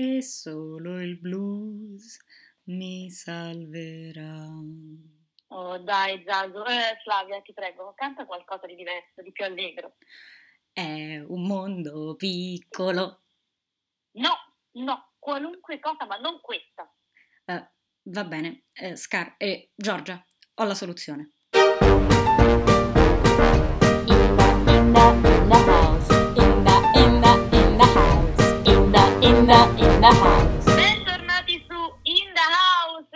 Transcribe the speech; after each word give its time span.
e 0.00 0.22
solo 0.22 1.00
il 1.00 1.18
blues 1.18 2.24
mi 2.66 3.10
salverà. 3.10 4.46
Oh 5.48 5.78
dai 5.78 6.22
Zago, 6.24 6.64
eh, 6.66 7.00
Flavia 7.02 7.40
ti 7.40 7.52
prego, 7.52 7.94
canta 7.96 8.24
qualcosa 8.24 8.68
di 8.68 8.76
diverso, 8.76 9.22
di 9.22 9.32
più 9.32 9.44
allegro. 9.44 9.96
È 10.72 11.18
un 11.18 11.42
mondo 11.44 12.14
piccolo. 12.14 13.22
No, 14.12 14.34
no, 14.74 15.14
qualunque 15.18 15.80
cosa, 15.80 16.06
ma 16.06 16.16
non 16.18 16.40
questa. 16.42 16.88
Uh, 17.46 17.66
va 18.04 18.24
bene, 18.24 18.66
uh, 18.80 18.94
Scar 18.94 19.34
e 19.36 19.72
Giorgia, 19.74 20.24
ho 20.54 20.64
la 20.64 20.74
soluzione. 20.74 21.32
In 29.20 29.46
the, 29.46 29.58
in 29.76 30.00
the, 30.00 30.10
in 32.04 32.26
the 32.34 32.40
house. 32.40 33.08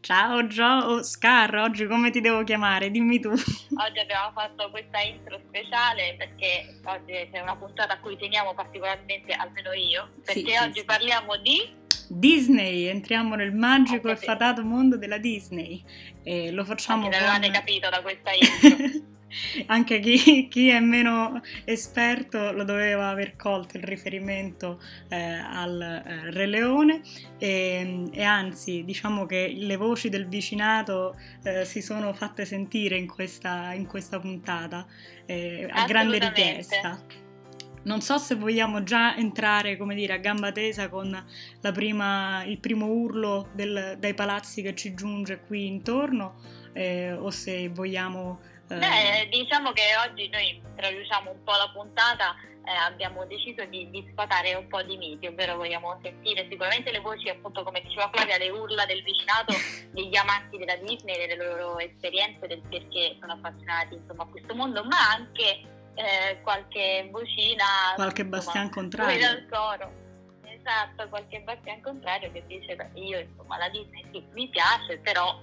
Ciao 0.00 0.46
Gio, 0.46 1.02
Scar, 1.02 1.54
oggi 1.56 1.86
come 1.86 2.10
ti 2.10 2.20
devo 2.20 2.44
chiamare? 2.44 2.90
Dimmi 2.90 3.20
tu. 3.20 3.30
Oggi 3.32 3.98
abbiamo 3.98 4.32
fatto 4.34 4.70
questa 4.70 5.00
intro 5.00 5.40
speciale 5.48 6.14
perché 6.18 6.78
oggi 6.84 7.28
c'è 7.32 7.40
una 7.40 7.56
puntata 7.56 7.94
a 7.94 7.98
cui 8.00 8.16
teniamo 8.18 8.52
particolarmente, 8.54 9.32
almeno 9.32 9.72
io, 9.72 10.10
perché 10.22 10.52
sì, 10.52 10.56
oggi 10.62 10.78
sì, 10.80 10.84
parliamo 10.84 11.36
di... 11.38 11.82
Disney, 12.08 12.84
entriamo 12.84 13.34
nel 13.34 13.54
magico 13.54 14.10
e 14.10 14.16
fatato 14.16 14.62
mondo 14.62 14.98
della 14.98 15.18
Disney 15.18 15.82
e 16.22 16.50
lo 16.50 16.64
facciamo... 16.64 17.06
Anche 17.06 17.18
con... 17.18 17.26
l'avete 17.26 17.50
capito 17.50 17.88
da 17.88 18.02
questa 18.02 18.30
intro. 18.36 19.12
Anche 19.66 20.00
chi, 20.00 20.48
chi, 20.48 20.68
è 20.68 20.80
meno 20.80 21.40
esperto 21.64 22.52
lo 22.52 22.64
doveva 22.64 23.08
aver 23.08 23.36
colto 23.36 23.76
il 23.76 23.82
riferimento 23.82 24.80
eh, 25.08 25.16
al 25.16 25.80
eh, 25.80 26.30
Re 26.30 26.46
Leone 26.46 27.00
e, 27.38 28.08
e, 28.10 28.22
anzi 28.22 28.84
diciamo 28.84 29.26
che 29.26 29.52
le 29.56 29.76
voci 29.76 30.08
del 30.08 30.26
vicinato 30.26 31.16
eh, 31.42 31.64
si 31.64 31.82
sono 31.82 32.12
fatte 32.12 32.44
sentire 32.44 32.96
in 32.96 33.06
questa, 33.06 33.72
in 33.72 33.86
questa 33.86 34.18
puntata 34.18 34.86
eh, 35.26 35.68
a 35.70 35.86
grande 35.86 36.18
richiesta. 36.18 37.22
Non 37.84 38.00
so 38.00 38.16
se 38.16 38.34
vogliamo 38.34 38.82
già 38.82 39.14
entrare, 39.14 39.76
come 39.76 39.94
dire, 39.94 40.14
a 40.14 40.16
gamba 40.16 40.52
tesa 40.52 40.88
con 40.88 41.22
prima, 41.74 42.42
il 42.44 42.58
primo 42.58 42.86
urlo 42.86 43.48
del, 43.52 43.96
dai 43.98 44.14
palazzi 44.14 44.62
che 44.62 44.74
ci 44.74 44.94
giunge 44.94 45.40
qui 45.40 45.66
intorno 45.66 46.40
eh, 46.72 47.12
o 47.12 47.30
se 47.30 47.68
vogliamo. 47.68 48.52
Beh, 48.66 49.28
diciamo 49.30 49.72
che 49.72 49.82
oggi 50.08 50.28
noi 50.30 50.62
traduciamo 50.76 51.30
un 51.30 51.42
po' 51.44 51.52
la 51.52 51.70
puntata, 51.72 52.34
eh, 52.64 52.72
abbiamo 52.72 53.26
deciso 53.26 53.64
di, 53.66 53.90
di, 53.90 54.06
sfatare 54.10 54.54
un 54.54 54.66
po' 54.68 54.82
di 54.82 54.96
miti, 54.96 55.26
ovvero 55.26 55.56
vogliamo 55.56 55.98
sentire 56.02 56.46
sicuramente 56.48 56.90
le 56.90 57.00
voci, 57.00 57.28
appunto 57.28 57.62
come 57.62 57.82
diceva 57.82 58.10
Flavia, 58.12 58.38
le 58.38 58.48
urla 58.50 58.86
del 58.86 59.02
vicinato 59.02 59.54
degli 59.92 60.16
amanti 60.16 60.56
della 60.56 60.76
Disney, 60.76 61.26
delle 61.26 61.36
loro 61.36 61.78
esperienze, 61.78 62.46
del 62.46 62.62
perché 62.68 63.16
sono 63.20 63.32
appassionati 63.34 63.94
insomma, 63.94 64.22
a 64.22 64.26
questo 64.26 64.54
mondo, 64.54 64.82
ma 64.84 65.10
anche 65.10 65.60
eh, 65.94 66.40
qualche 66.42 67.08
vocina... 67.12 67.92
Qualche 67.94 68.24
bastian 68.24 68.70
contrario. 68.70 69.14
Esatto, 70.42 71.06
qualche 71.10 71.40
bastian 71.40 71.82
contrario 71.82 72.32
che 72.32 72.42
dice 72.46 72.74
io 72.94 73.18
insomma 73.18 73.58
la 73.58 73.68
Disney 73.68 74.02
sì 74.10 74.24
mi 74.32 74.48
piace, 74.48 74.96
però 74.98 75.38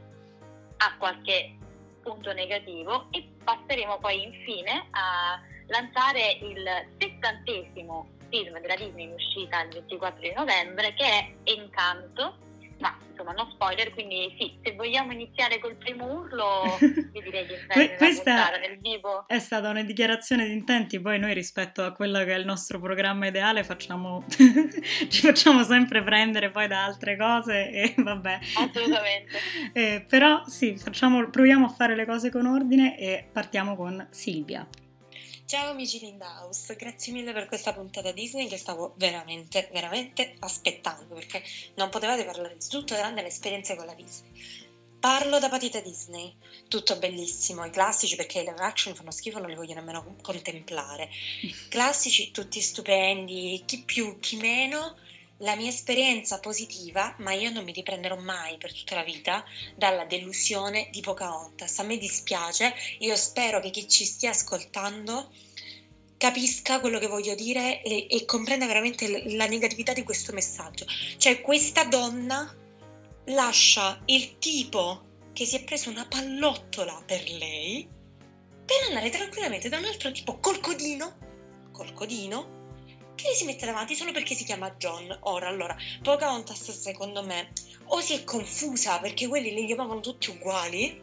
ha 0.78 0.96
qualche 0.98 1.58
punto 2.02 2.34
negativo 2.34 3.08
e 3.12 3.28
passeremo 3.44 3.98
poi 4.00 4.24
infine 4.24 4.88
a 4.92 5.42
lanciare 5.68 6.38
il 6.42 6.88
settantesimo 6.98 8.18
film 8.30 8.60
della 8.60 8.76
Disney 8.76 9.06
in 9.06 9.14
uscita 9.14 9.62
il 9.62 9.70
24 9.70 10.22
di 10.22 10.34
novembre 10.34 10.94
che 10.94 11.04
è 11.04 11.34
Encanto 11.44 12.50
ma 12.82 12.98
insomma 13.10 13.32
non 13.32 13.50
spoiler, 13.52 13.94
quindi 13.94 14.36
sì, 14.38 14.60
se 14.64 14.74
vogliamo 14.74 15.12
iniziare 15.12 15.60
col 15.60 15.76
primo 15.76 16.06
urlo, 16.12 16.78
io 17.14 17.22
direi 17.22 17.46
di 17.46 17.54
entrare 17.54 17.96
Questa 17.96 18.58
nel 18.58 18.80
vivo. 18.80 19.26
È 19.28 19.40
stata 19.40 19.70
una 19.70 19.84
dichiarazione 19.84 20.48
di 20.48 20.54
intenti, 20.54 21.00
poi 21.00 21.20
noi 21.20 21.34
rispetto 21.34 21.84
a 21.84 21.92
quello 21.92 22.20
che 22.20 22.34
è 22.34 22.38
il 22.38 22.46
nostro 22.46 22.80
programma 22.80 23.28
ideale 23.28 23.64
facciamo, 23.64 24.26
ci 25.08 25.22
facciamo 25.22 25.64
sempre 25.64 26.04
prendere 26.04 26.50
poi 26.50 26.68
da 26.68 26.84
altre 26.84 27.16
cose 27.16 27.70
e 27.70 27.94
vabbè. 28.02 28.40
Assolutamente. 28.58 29.38
eh, 29.74 30.06
però 30.08 30.44
sì, 30.48 30.76
facciamo, 30.78 31.30
proviamo 31.30 31.66
a 31.66 31.70
fare 31.70 31.96
le 31.96 32.06
cose 32.06 32.32
con 32.32 32.46
ordine 32.46 32.98
e 32.98 33.28
partiamo 33.32 33.76
con 33.76 34.06
Silvia. 34.10 34.68
Ciao 35.52 35.72
amici 35.72 36.00
di 36.00 36.16
House, 36.18 36.78
grazie 36.78 37.12
mille 37.12 37.34
per 37.34 37.46
questa 37.46 37.74
puntata 37.74 38.14
Disney 38.14 38.48
che 38.48 38.56
stavo 38.56 38.94
veramente, 38.96 39.68
veramente 39.74 40.38
aspettando 40.40 41.14
perché 41.14 41.44
non 41.74 41.90
potevate 41.90 42.24
parlare 42.24 42.56
di 42.58 42.66
tutto 42.66 42.96
tranne 42.96 43.22
l'esperienza 43.22 43.76
con 43.76 43.86
la 43.86 43.94
Disney. 43.94 44.32
Parlo 44.98 45.40
da 45.40 45.50
patita 45.50 45.82
Disney, 45.82 46.34
tutto 46.70 46.98
bellissimo, 46.98 47.66
i 47.66 47.70
classici 47.70 48.16
perché 48.16 48.40
i 48.40 48.46
live 48.46 48.64
action 48.64 48.96
fanno 48.96 49.12
schifo, 49.12 49.40
non 49.40 49.50
li 49.50 49.58
voglio 49.58 49.74
nemmeno 49.74 50.16
contemplare. 50.22 51.10
Classici 51.68 52.32
tutti 52.32 52.62
stupendi, 52.62 53.64
chi 53.66 53.84
più, 53.84 54.20
chi 54.22 54.38
meno, 54.38 54.96
la 55.42 55.56
mia 55.56 55.70
esperienza 55.70 56.40
positiva, 56.40 57.16
ma 57.20 57.34
io 57.34 57.52
non 57.52 57.64
mi 57.64 57.72
riprenderò 57.72 58.16
mai 58.18 58.58
per 58.58 58.74
tutta 58.74 58.96
la 58.96 59.04
vita 59.04 59.44
dalla 59.76 60.06
delusione 60.06 60.90
di 60.92 61.02
Pocahontas. 61.02 61.80
A 61.80 61.84
me 61.84 61.98
dispiace, 61.98 62.74
io 63.00 63.16
spero 63.16 63.60
che 63.60 63.70
chi 63.70 63.88
ci 63.88 64.06
stia 64.06 64.32
ascoltando 64.32 65.32
capisca 66.18 66.80
quello 66.80 67.00
che 67.00 67.08
voglio 67.08 67.34
dire 67.34 67.82
e, 67.82 68.08
e 68.10 68.26
comprenda 68.26 68.68
veramente 68.68 69.34
la 69.36 69.48
negatività 69.48 69.94
di 69.94 70.04
questo 70.04 70.32
messaggio. 70.34 70.86
Cioè, 71.18 71.42
questa 71.42 71.86
donna 71.86 72.56
lascia 73.26 74.00
il 74.06 74.38
tipo 74.38 75.10
che 75.34 75.46
si 75.46 75.56
è 75.56 75.64
preso 75.64 75.90
una 75.90 76.06
pallottola 76.06 77.02
per 77.06 77.28
lei 77.30 77.88
per 78.64 78.88
andare 78.88 79.10
tranquillamente 79.10 79.70
da 79.70 79.78
un 79.78 79.86
altro 79.86 80.12
tipo 80.12 80.38
col 80.40 80.60
codino, 80.60 81.18
col 81.72 81.94
codino 81.94 82.60
che 83.22 83.28
lei 83.28 83.36
si 83.36 83.46
mette 83.46 83.66
davanti 83.68 83.96
solo 83.96 84.12
perché 84.12 84.34
si 84.34 84.44
chiama 84.44 84.72
John. 84.72 85.16
Ora, 85.22 85.48
allora, 85.48 85.76
Pocahontas 86.02 86.72
secondo 86.72 87.24
me 87.24 87.52
o 87.86 88.02
si 88.02 88.16
è 88.16 88.24
confusa 88.24 89.00
perché 89.00 89.28
quelli 89.28 89.54
li 89.54 89.66
chiamavano 89.68 90.00
tutti 90.00 90.32
uguali, 90.32 91.00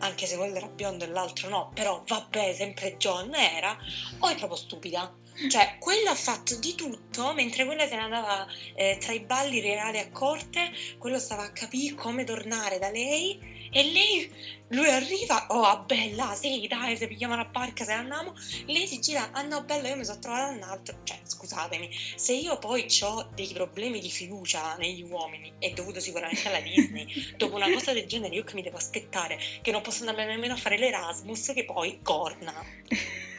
anche 0.00 0.26
se 0.26 0.36
quello 0.36 0.56
era 0.56 0.68
biondo 0.68 1.04
e 1.04 1.08
l'altro 1.08 1.48
no, 1.48 1.70
però 1.74 2.02
vabbè, 2.06 2.52
sempre 2.54 2.96
John 2.96 3.34
era, 3.34 3.76
o 4.18 4.28
è 4.28 4.34
proprio 4.34 4.58
stupida. 4.58 5.14
Cioè, 5.48 5.78
quello 5.78 6.10
ha 6.10 6.14
fatto 6.14 6.56
di 6.56 6.74
tutto, 6.74 7.32
mentre 7.32 7.64
quella 7.64 7.88
se 7.88 7.94
ne 7.96 8.02
andava 8.02 8.46
eh, 8.74 8.98
tra 9.00 9.12
i 9.12 9.20
balli 9.20 9.60
reali 9.60 9.98
a 9.98 10.10
corte, 10.10 10.70
quello 10.98 11.18
stava 11.18 11.44
a 11.44 11.52
capire 11.52 11.94
come 11.94 12.24
tornare 12.24 12.78
da 12.78 12.90
lei 12.90 13.61
e 13.74 13.90
lei, 13.90 14.30
lui 14.68 14.88
arriva, 14.88 15.46
oh 15.48 15.62
ah, 15.62 15.78
bella, 15.78 16.34
sì 16.34 16.66
dai, 16.68 16.94
se 16.94 17.08
pigliamo 17.08 17.34
la 17.34 17.46
barca, 17.46 17.84
se 17.84 17.92
andiamo, 17.92 18.34
lei 18.66 18.86
si 18.86 19.00
gira, 19.00 19.30
ah 19.32 19.40
no 19.42 19.64
bella, 19.64 19.88
io 19.88 19.96
mi 19.96 20.04
sono 20.04 20.18
trovata 20.18 20.52
un 20.52 20.62
altro, 20.62 20.98
cioè 21.04 21.18
scusatemi, 21.22 21.88
se 22.16 22.34
io 22.34 22.58
poi 22.58 22.86
ho 23.00 23.30
dei 23.34 23.50
problemi 23.54 23.98
di 23.98 24.10
fiducia 24.10 24.76
negli 24.76 25.02
uomini, 25.02 25.54
è 25.58 25.70
dovuto 25.70 26.00
sicuramente 26.00 26.46
alla 26.48 26.60
Disney, 26.60 27.06
dopo 27.38 27.56
una 27.56 27.72
cosa 27.72 27.94
del 27.94 28.06
genere 28.06 28.34
io 28.34 28.44
che 28.44 28.54
mi 28.54 28.62
devo 28.62 28.76
aspettare, 28.76 29.38
che 29.62 29.70
non 29.70 29.80
posso 29.80 30.06
andare 30.06 30.26
nemmeno 30.26 30.52
a 30.52 30.58
fare 30.58 30.76
l'Erasmus, 30.76 31.52
che 31.54 31.64
poi 31.64 32.00
corna. 32.02 32.52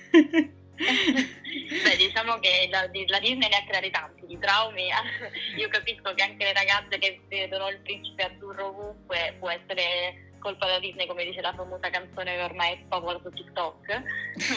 Beh, 0.75 1.97
diciamo 1.97 2.39
che 2.39 2.67
la, 2.71 2.81
la, 2.81 3.19
Disney 3.19 3.49
ne 3.49 3.57
ha 3.57 3.65
creati 3.65 3.89
tanti 3.91 4.25
di 4.25 4.37
traumi. 4.39 4.89
Io 5.57 5.67
capisco 5.69 6.13
che 6.13 6.23
anche 6.23 6.43
le 6.43 6.53
ragazze 6.53 6.97
che 6.97 7.21
vedono 7.27 7.69
il 7.69 7.79
principe 7.79 8.23
azzurro 8.23 8.67
ovunque 8.67 9.35
può 9.39 9.49
essere 9.49 10.31
colpa 10.39 10.65
della 10.65 10.79
Disney, 10.79 11.07
come 11.07 11.23
dice 11.23 11.41
la 11.41 11.53
famosa 11.53 11.89
canzone 11.89 12.35
che 12.35 12.43
ormai 12.43 12.73
è 12.73 12.77
popolare 12.87 13.21
su 13.23 13.29
TikTok. 13.29 14.01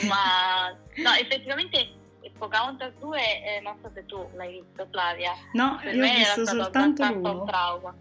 Ma 0.09 0.76
no, 0.97 1.12
effettivamente 1.12 2.05
Pocahontas 2.38 2.93
2, 2.99 3.19
eh, 3.19 3.60
non 3.60 3.78
so 3.82 3.91
se 3.94 4.05
tu 4.06 4.28
l'hai 4.34 4.60
visto 4.60 4.87
Flavia. 4.91 5.32
No, 5.52 5.79
per 5.82 5.94
io 5.94 6.05
ho 6.05 6.14
visto 6.14 6.44
soltanto 6.44 7.05
l'uno. 7.06 7.40
un 7.40 7.46
trauma. 7.46 7.94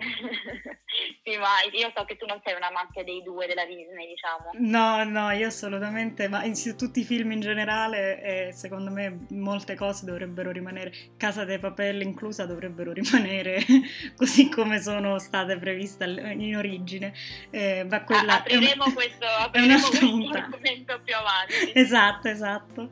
sì, 1.22 1.36
ma 1.36 1.60
io 1.72 1.92
so 1.94 2.04
che 2.04 2.16
tu 2.16 2.26
non 2.26 2.40
sei 2.44 2.54
un 2.54 2.62
amante 2.62 3.04
dei 3.04 3.22
due 3.22 3.46
della 3.46 3.64
Disney, 3.64 4.08
diciamo. 4.08 4.50
No, 4.54 5.04
no, 5.04 5.30
io 5.30 5.46
assolutamente, 5.46 6.28
ma 6.28 6.44
in 6.44 6.54
tutti 6.76 7.00
i 7.00 7.04
film 7.04 7.32
in 7.32 7.40
generale, 7.40 8.22
eh, 8.22 8.52
secondo 8.52 8.90
me 8.90 9.26
molte 9.30 9.74
cose 9.74 10.06
dovrebbero 10.06 10.50
rimanere, 10.50 10.92
Casa 11.16 11.44
dei 11.44 11.58
Papel 11.58 12.02
inclusa, 12.02 12.46
dovrebbero 12.46 12.92
rimanere 12.92 13.62
così 14.16 14.48
come 14.48 14.80
sono 14.80 15.18
state 15.18 15.58
previste 15.58 16.04
in 16.04 16.56
origine. 16.56 17.12
Eh, 17.50 17.84
ma 17.88 18.02
quella 18.04 18.34
ah, 18.34 18.38
apriremo 18.38 18.84
una, 18.84 18.94
questo, 18.94 19.26
apriremo 19.26 19.88
questo 19.88 20.36
argomento 20.36 21.00
più 21.04 21.14
avanti. 21.14 21.72
Esatto, 21.74 22.28
esatto. 22.28 22.88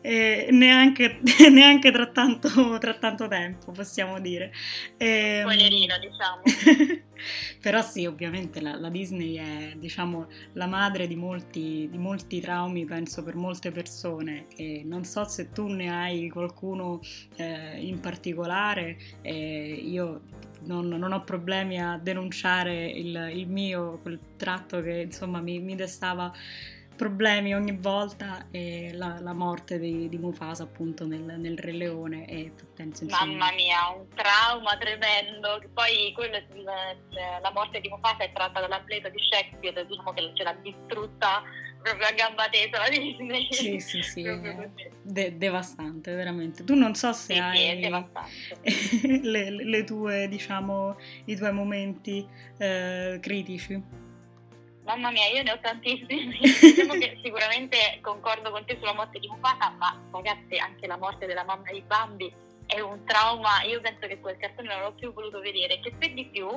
Eh, 0.00 0.48
neanche, 0.50 1.20
neanche 1.50 1.90
tra, 1.90 2.06
tanto, 2.06 2.78
tra 2.78 2.94
tanto 2.94 3.28
tempo, 3.28 3.72
possiamo 3.72 4.20
dire. 4.20 4.52
Eh, 4.96 5.40
Spoilerino, 5.42 5.98
diciamo. 5.98 6.42
Però 7.60 7.80
sì, 7.82 8.06
ovviamente 8.06 8.60
la, 8.60 8.76
la, 8.76 8.88
Disney 8.88 9.36
è 9.36 9.74
diciamo 9.76 10.26
la 10.54 10.66
madre 10.66 11.06
di 11.06 11.14
molti, 11.14 11.88
di 11.90 11.98
molti 11.98 12.40
traumi, 12.40 12.84
penso, 12.84 13.22
per 13.22 13.36
molte 13.36 13.70
persone. 13.70 14.46
E 14.56 14.82
non 14.84 15.04
so 15.04 15.24
se 15.24 15.52
tu 15.52 15.68
ne 15.68 15.88
hai 15.88 16.28
qualcuno 16.28 17.00
eh, 17.36 17.78
in 17.80 18.00
particolare, 18.00 18.98
eh, 19.22 19.80
io 19.84 20.22
non, 20.64 20.88
non, 20.88 21.12
ho 21.12 21.22
problemi 21.22 21.80
a 21.80 21.98
denunciare 21.98 22.86
il, 22.86 23.30
il, 23.34 23.48
mio, 23.48 23.98
quel 24.02 24.18
tratto 24.36 24.80
che 24.82 25.02
insomma 25.02 25.40
mi, 25.40 25.60
mi 25.60 25.74
destava 25.74 26.32
problemi 27.02 27.52
ogni 27.52 27.76
volta 27.76 28.46
e 28.52 28.92
la, 28.94 29.18
la 29.18 29.32
morte 29.32 29.80
di, 29.80 30.08
di, 30.08 30.18
Mufasa 30.18 30.62
appunto 30.62 31.04
nel, 31.04 31.20
nel, 31.20 31.58
Re 31.58 31.72
Leone 31.72 32.28
e 32.28 32.52
penso 32.76 33.02
insomma... 33.02 33.24
Mamma 33.24 33.52
mia, 33.54 33.88
un 33.88 34.06
trauma 34.14 34.76
tremendo, 34.78 35.60
poi 35.74 36.12
quello, 36.14 36.38
la 36.62 37.50
morte 37.52 37.80
di 37.80 37.88
Mufasa 37.88 38.22
è 38.22 38.32
tratta 38.32 38.60
dalla 38.60 38.80
pleta 38.82 39.08
di 39.08 39.18
Shakespeare, 39.18 39.84
diciamo 39.84 40.12
che 40.12 40.30
ce 40.34 40.44
l'ha 40.44 40.56
distrutta 40.62 41.42
proprio 41.82 42.06
a 42.06 42.12
gamba 42.12 42.48
tesa 42.48 42.78
la 42.78 42.88
Disney. 42.88 43.48
Sì, 43.50 43.80
sì, 43.80 44.02
sì, 44.02 44.22
de- 45.02 45.36
devastante 45.36 46.14
veramente. 46.14 46.62
Tu 46.62 46.76
non 46.76 46.94
so 46.94 47.12
se 47.12 47.34
sì, 47.34 47.40
hai 47.40 47.82
sì, 48.62 49.18
le, 49.26 49.50
le, 49.50 49.82
tue, 49.82 50.28
diciamo, 50.28 50.96
i 51.24 51.34
tuoi 51.34 51.52
momenti 51.52 52.24
eh, 52.58 53.18
critici. 53.20 54.01
Mamma 54.84 55.10
mia, 55.10 55.26
io 55.26 55.42
ne 55.42 55.52
ho 55.52 55.58
tantissimi. 55.60 56.38
diciamo 56.40 56.94
che 56.94 57.18
sicuramente 57.22 57.98
concordo 58.00 58.50
con 58.50 58.64
te 58.64 58.76
sulla 58.78 58.94
morte 58.94 59.18
di 59.18 59.28
Mufasa, 59.28 59.70
ma 59.78 59.96
ragazzi, 60.10 60.58
anche 60.58 60.86
la 60.86 60.96
morte 60.96 61.26
della 61.26 61.44
mamma 61.44 61.70
di 61.70 61.82
Bambi 61.82 62.32
è 62.66 62.80
un 62.80 63.04
trauma. 63.04 63.62
Io 63.62 63.80
penso 63.80 64.06
che 64.06 64.18
quel 64.18 64.36
cartone 64.38 64.68
non 64.68 64.82
l'ho 64.82 64.92
più 64.92 65.12
voluto 65.12 65.40
vedere. 65.40 65.78
Che 65.80 65.92
per 65.96 66.12
di 66.12 66.26
più, 66.26 66.48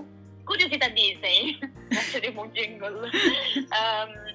curiosità 0.43 0.87
Disney, 0.89 1.57
lasceremo 1.89 2.41
un 2.43 2.51
jingle. 2.51 3.09
Um, 3.53 4.33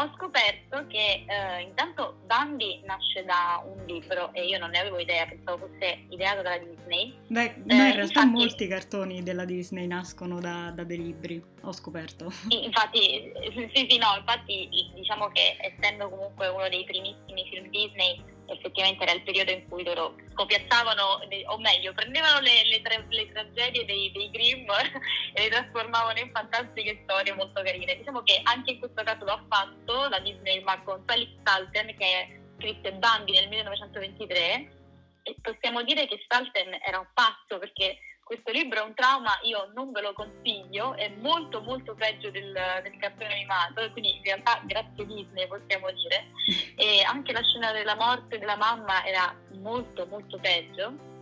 ho 0.00 0.12
scoperto 0.16 0.86
che 0.86 1.24
eh, 1.26 1.62
intanto 1.62 2.20
Bambi 2.24 2.80
nasce 2.84 3.24
da 3.24 3.62
un 3.64 3.84
libro 3.84 4.32
e 4.32 4.46
io 4.46 4.58
non 4.58 4.70
ne 4.70 4.78
avevo 4.78 4.98
idea, 4.98 5.26
pensavo 5.26 5.66
fosse 5.66 6.06
ideato 6.10 6.42
dalla 6.42 6.58
Disney. 6.58 7.18
Beh, 7.26 7.54
no, 7.64 7.74
in 7.74 7.80
eh, 7.80 7.94
realtà 7.94 8.22
infatti, 8.22 8.28
molti 8.30 8.66
cartoni 8.68 9.22
della 9.22 9.44
Disney 9.44 9.86
nascono 9.86 10.40
da, 10.40 10.70
da, 10.74 10.84
dei 10.84 10.98
libri, 10.98 11.42
ho 11.62 11.72
scoperto. 11.72 12.32
Infatti, 12.48 13.32
sì, 13.72 13.86
sì, 13.88 13.98
no, 13.98 14.16
infatti 14.16 14.68
diciamo 14.94 15.28
che 15.28 15.56
essendo 15.60 16.08
comunque 16.08 16.48
uno 16.48 16.68
dei 16.68 16.84
primissimi 16.84 17.48
film 17.50 17.68
Disney, 17.68 18.22
effettivamente 18.48 19.02
era 19.02 19.12
il 19.12 19.22
periodo 19.22 19.50
in 19.50 19.68
cui 19.68 19.84
loro 19.84 20.16
scopiazzavano, 20.32 21.20
o 21.46 21.58
meglio, 21.58 21.92
prendevano 21.92 22.40
le, 22.40 22.64
le, 22.66 22.82
tra, 22.82 23.02
le 23.08 23.32
tragedie 23.32 23.84
dei, 23.84 24.10
dei 24.12 24.30
Grimm 24.30 24.68
e 25.34 25.42
le 25.42 25.48
trasformavano 25.48 26.18
in 26.18 26.30
fantastiche 26.32 27.00
storie 27.02 27.34
molto 27.34 27.62
carine. 27.62 27.96
Diciamo 27.96 28.22
che 28.22 28.40
anche 28.44 28.72
in 28.72 28.78
questo 28.78 29.02
caso 29.02 29.24
lo 29.24 29.32
ha 29.32 29.44
fatto 29.48 30.08
la 30.08 30.18
Disney, 30.20 30.62
ma 30.62 30.80
con 30.82 31.02
Felix 31.06 31.30
Salten, 31.44 31.94
che 31.96 32.40
scrisse 32.56 32.92
Bambi 32.92 33.32
nel 33.32 33.48
1923, 33.48 34.70
e 35.22 35.36
possiamo 35.42 35.82
dire 35.82 36.06
che 36.06 36.24
Salten 36.26 36.78
era 36.84 36.98
un 36.98 37.08
pazzo 37.12 37.58
perché 37.58 37.98
questo 38.28 38.52
libro 38.52 38.80
è 38.80 38.84
un 38.84 38.92
trauma, 38.92 39.38
io 39.44 39.70
non 39.74 39.90
ve 39.90 40.02
lo 40.02 40.12
consiglio, 40.12 40.94
è 40.94 41.08
molto 41.22 41.62
molto 41.62 41.94
peggio 41.94 42.30
del, 42.30 42.52
del 42.82 42.96
cartone 42.98 43.32
animato, 43.32 43.90
quindi 43.92 44.16
in 44.16 44.22
realtà 44.22 44.60
grazie 44.66 45.06
Disney 45.06 45.48
possiamo 45.48 45.88
dire. 45.92 46.26
E 46.78 47.02
anche 47.02 47.32
la 47.32 47.42
scena 47.42 47.72
della 47.72 47.96
morte 47.96 48.38
della 48.38 48.56
mamma 48.56 49.04
era 49.04 49.34
molto 49.60 50.06
molto 50.06 50.38
peggio 50.38 51.17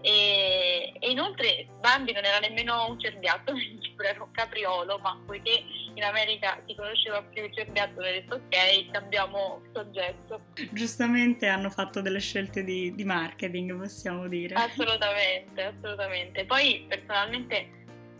e, 0.00 0.92
e, 0.98 1.10
inoltre 1.10 1.66
Bambi 1.80 2.12
non 2.12 2.24
era 2.24 2.38
nemmeno 2.38 2.88
un 2.88 3.00
cerbiatto 3.00 3.52
era 3.98 4.22
un 4.22 4.30
capriolo, 4.30 4.98
ma 4.98 5.20
poiché 5.26 5.64
in 5.94 6.04
America 6.04 6.60
si 6.66 6.74
conosceva 6.74 7.22
più 7.22 7.42
il 7.42 7.52
cerbiatto, 7.52 8.00
hanno 8.00 8.10
detto 8.10 8.34
ok, 8.36 8.90
cambiamo 8.92 9.62
soggetto. 9.72 10.40
Giustamente 10.70 11.48
hanno 11.48 11.70
fatto 11.70 12.00
delle 12.00 12.20
scelte 12.20 12.62
di, 12.62 12.94
di 12.94 13.04
marketing, 13.04 13.76
possiamo 13.76 14.28
dire. 14.28 14.54
Assolutamente, 14.54 15.62
assolutamente. 15.62 16.44
Poi 16.44 16.84
personalmente 16.88 17.70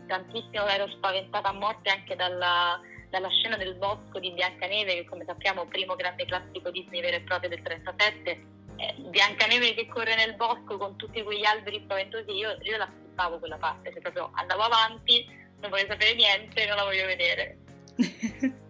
tantissimo 0.08 0.66
ero 0.66 0.88
spaventata 0.88 1.50
a 1.50 1.52
morte 1.52 1.90
anche 1.90 2.16
dalla, 2.16 2.80
dalla 3.10 3.28
scena 3.28 3.56
del 3.56 3.76
bosco 3.76 4.19
di 4.19 4.32
Biancaneve, 4.32 4.94
che 4.94 5.04
come 5.04 5.25
sappiamo 5.25 5.60
è 5.60 5.64
il 5.64 5.70
primo 5.70 5.94
grande 5.94 6.25
classico 6.25 6.70
Disney 6.70 7.00
vero 7.00 7.16
e 7.16 7.20
proprio 7.20 7.50
del 7.50 7.62
37 7.62 8.56
eh, 8.78 8.94
Biancaneve 8.96 9.75
che 9.75 9.86
corre 9.86 10.14
nel 10.14 10.34
bosco 10.36 10.78
con 10.78 10.96
tutti 10.96 11.22
quegli 11.22 11.44
alberi 11.44 11.80
spaventosi, 11.84 12.30
io, 12.30 12.56
io 12.62 12.76
la 12.76 12.88
skippavo 12.90 13.38
quella 13.38 13.56
parte, 13.56 13.90
cioè 13.92 14.00
proprio 14.00 14.30
andavo 14.34 14.62
avanti, 14.62 15.26
non 15.60 15.70
voglio 15.70 15.86
sapere 15.88 16.14
niente, 16.14 16.66
non 16.66 16.76
la 16.76 16.84
voglio 16.84 17.06
vedere. 17.06 17.58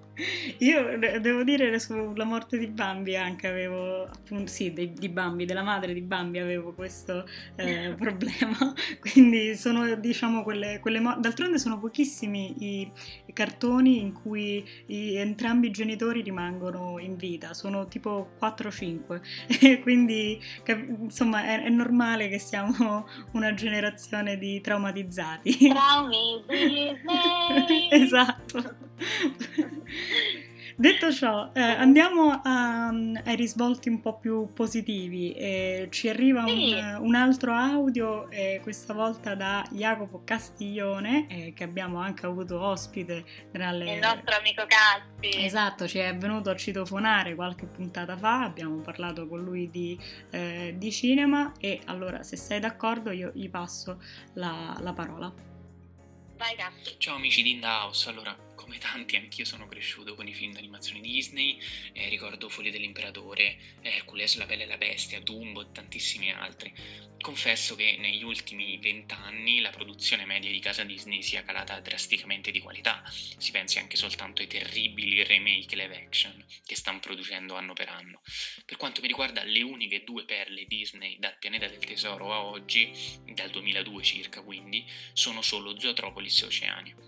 Io 0.58 0.98
devo 0.98 1.44
dire 1.44 1.78
sulla 1.78 2.24
morte 2.24 2.58
di 2.58 2.66
Bambi 2.66 3.16
anche 3.16 3.46
avevo, 3.46 4.04
appunto, 4.04 4.50
sì, 4.50 4.72
di, 4.72 4.92
di 4.92 5.08
Bambi, 5.08 5.44
della 5.44 5.62
madre 5.62 5.94
di 5.94 6.00
Bambi 6.00 6.38
avevo 6.38 6.72
questo 6.72 7.24
eh, 7.56 7.94
problema, 7.98 8.56
quindi 9.00 9.54
sono, 9.56 9.94
diciamo, 9.94 10.42
quelle, 10.42 10.80
quelle 10.80 11.00
mo- 11.00 11.16
d'altronde 11.18 11.58
sono 11.58 11.78
pochissimi 11.78 12.54
i, 12.58 12.90
i 13.26 13.32
cartoni 13.32 14.00
in 14.00 14.12
cui 14.12 14.64
i, 14.86 15.14
entrambi 15.16 15.68
i 15.68 15.70
genitori 15.70 16.22
rimangono 16.22 16.98
in 16.98 17.16
vita, 17.16 17.54
sono 17.54 17.86
tipo 17.86 18.30
4-5, 18.40 19.80
quindi 19.82 20.40
insomma 21.00 21.44
è, 21.44 21.62
è, 21.62 21.68
normale 21.68 22.28
che 22.28 22.38
siamo 22.38 23.06
una 23.32 23.54
generazione 23.54 24.36
di 24.36 24.60
traumatizzati. 24.60 25.68
Traumi 25.68 26.42
esatto. 27.90 28.86
Detto 30.80 31.10
ciò, 31.12 31.50
eh, 31.54 31.60
andiamo 31.60 32.40
a, 32.40 32.86
ai 32.86 33.34
risvolti 33.34 33.88
un 33.88 34.00
po' 34.00 34.16
più 34.16 34.52
positivi. 34.52 35.32
Eh, 35.32 35.88
ci 35.90 36.08
arriva 36.08 36.46
sì. 36.46 36.72
un, 36.72 36.98
un, 37.00 37.14
altro 37.16 37.52
audio, 37.52 38.30
eh, 38.30 38.60
questa 38.62 38.94
volta 38.94 39.34
da 39.34 39.66
Jacopo 39.72 40.22
Castiglione, 40.22 41.26
eh, 41.28 41.52
che 41.52 41.64
abbiamo 41.64 41.98
anche 41.98 42.26
avuto 42.26 42.60
ospite 42.60 43.24
tra 43.50 43.72
le... 43.72 43.94
Il 43.94 43.98
nostro 43.98 44.36
amico 44.36 44.66
Caspi. 44.68 45.44
Esatto, 45.44 45.88
ci 45.88 45.98
è 45.98 46.14
venuto 46.14 46.50
a 46.50 46.54
citofonare 46.54 47.34
qualche 47.34 47.66
puntata 47.66 48.16
fa, 48.16 48.44
abbiamo 48.44 48.76
parlato 48.76 49.26
con 49.26 49.42
lui 49.42 49.68
di, 49.70 49.98
eh, 50.30 50.76
di 50.76 50.92
cinema 50.92 51.54
e 51.58 51.80
allora 51.86 52.22
se 52.22 52.36
sei 52.36 52.60
d'accordo 52.60 53.10
io 53.10 53.32
gli 53.34 53.50
passo 53.50 54.00
la, 54.34 54.76
la 54.78 54.92
parola. 54.92 55.34
Vai 56.36 56.54
Caspi. 56.54 56.94
Ciao 56.98 57.16
amici 57.16 57.42
di 57.42 57.50
In 57.50 57.64
House, 57.64 58.08
allora 58.08 58.46
come 58.68 58.80
tanti 58.80 59.16
anch'io 59.16 59.46
sono 59.46 59.66
cresciuto 59.66 60.14
con 60.14 60.28
i 60.28 60.34
film 60.34 60.52
d'animazione 60.52 61.00
Disney, 61.00 61.58
eh, 61.94 62.10
ricordo 62.10 62.50
Foglie 62.50 62.70
dell'Imperatore, 62.70 63.56
Hercules, 63.80 64.36
La 64.36 64.44
Bella 64.44 64.64
e 64.64 64.66
la 64.66 64.76
Bestia, 64.76 65.20
Dumbo 65.20 65.62
e 65.62 65.72
tantissimi 65.72 66.30
altri. 66.30 66.70
Confesso 67.18 67.74
che 67.74 67.96
negli 67.98 68.22
ultimi 68.22 68.76
vent'anni 68.76 69.60
la 69.60 69.70
produzione 69.70 70.26
media 70.26 70.50
di 70.50 70.58
casa 70.58 70.84
Disney 70.84 71.22
sia 71.22 71.42
calata 71.44 71.80
drasticamente 71.80 72.50
di 72.50 72.60
qualità, 72.60 73.02
si 73.08 73.50
pensi 73.52 73.78
anche 73.78 73.96
soltanto 73.96 74.42
ai 74.42 74.48
terribili 74.48 75.24
remake 75.24 75.74
live 75.74 75.96
action 75.96 76.44
che 76.66 76.76
stanno 76.76 77.00
producendo 77.00 77.54
anno 77.54 77.72
per 77.72 77.88
anno. 77.88 78.20
Per 78.66 78.76
quanto 78.76 79.00
mi 79.00 79.06
riguarda 79.06 79.44
le 79.44 79.62
uniche 79.62 80.04
due 80.04 80.26
perle 80.26 80.66
Disney 80.66 81.18
dal 81.18 81.38
pianeta 81.38 81.66
del 81.66 81.78
tesoro 81.78 82.34
a 82.34 82.44
oggi, 82.44 82.92
dal 83.32 83.48
2002 83.48 84.02
circa 84.02 84.42
quindi, 84.42 84.84
sono 85.14 85.40
solo 85.40 85.80
Zootropolis 85.80 86.42
e 86.42 86.44
Oceania. 86.44 87.07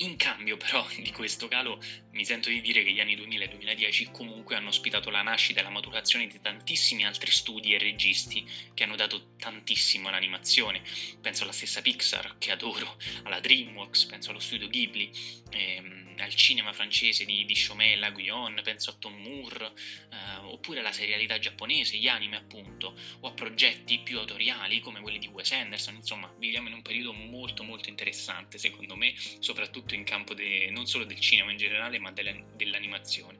In 0.00 0.16
cambio 0.16 0.56
però 0.56 0.86
di 0.96 1.10
questo 1.10 1.48
calo 1.48 1.78
mi 2.16 2.24
sento 2.24 2.48
di 2.48 2.62
dire 2.62 2.82
che 2.82 2.92
gli 2.92 3.00
anni 3.00 3.14
2000 3.14 3.44
e 3.44 3.48
2010 3.48 4.10
comunque 4.10 4.56
hanno 4.56 4.68
ospitato 4.68 5.10
la 5.10 5.20
nascita 5.20 5.60
e 5.60 5.62
la 5.62 5.68
maturazione 5.68 6.26
di 6.26 6.40
tantissimi 6.40 7.04
altri 7.04 7.30
studi 7.30 7.74
e 7.74 7.78
registi 7.78 8.44
che 8.72 8.84
hanno 8.84 8.96
dato 8.96 9.34
tantissimo 9.38 10.08
all'animazione. 10.08 10.82
Penso 11.20 11.42
alla 11.42 11.52
stessa 11.52 11.82
Pixar 11.82 12.36
che 12.38 12.50
adoro, 12.50 12.96
alla 13.24 13.38
DreamWorks, 13.38 14.06
penso 14.06 14.30
allo 14.30 14.40
studio 14.40 14.66
Ghibli. 14.66 15.10
Ehm, 15.50 16.06
al 16.18 16.34
cinema 16.34 16.72
francese 16.72 17.24
di, 17.24 17.44
di 17.44 17.54
Chomet, 17.54 17.98
La 17.98 18.10
Guillaume, 18.10 18.62
penso 18.62 18.90
a 18.90 18.94
Tom 18.98 19.14
Moore, 19.20 19.72
eh, 20.10 20.36
oppure 20.42 20.80
alla 20.80 20.92
serialità 20.92 21.38
giapponese, 21.38 21.96
gli 21.96 22.08
anime 22.08 22.36
appunto, 22.36 22.96
o 23.20 23.28
a 23.28 23.32
progetti 23.32 23.98
più 23.98 24.18
autoriali 24.18 24.80
come 24.80 25.00
quelli 25.00 25.18
di 25.18 25.28
Wes 25.28 25.52
Anderson, 25.52 25.96
insomma 25.96 26.32
viviamo 26.38 26.68
in 26.68 26.74
un 26.74 26.82
periodo 26.82 27.12
molto 27.12 27.62
molto 27.62 27.88
interessante 27.88 28.58
secondo 28.58 28.96
me, 28.96 29.14
soprattutto 29.38 29.94
in 29.94 30.04
campo 30.04 30.34
de, 30.34 30.70
non 30.70 30.86
solo 30.86 31.04
del 31.04 31.20
cinema 31.20 31.50
in 31.50 31.58
generale 31.58 31.98
ma 31.98 32.05
della, 32.10 32.32
dell'animazione, 32.54 33.38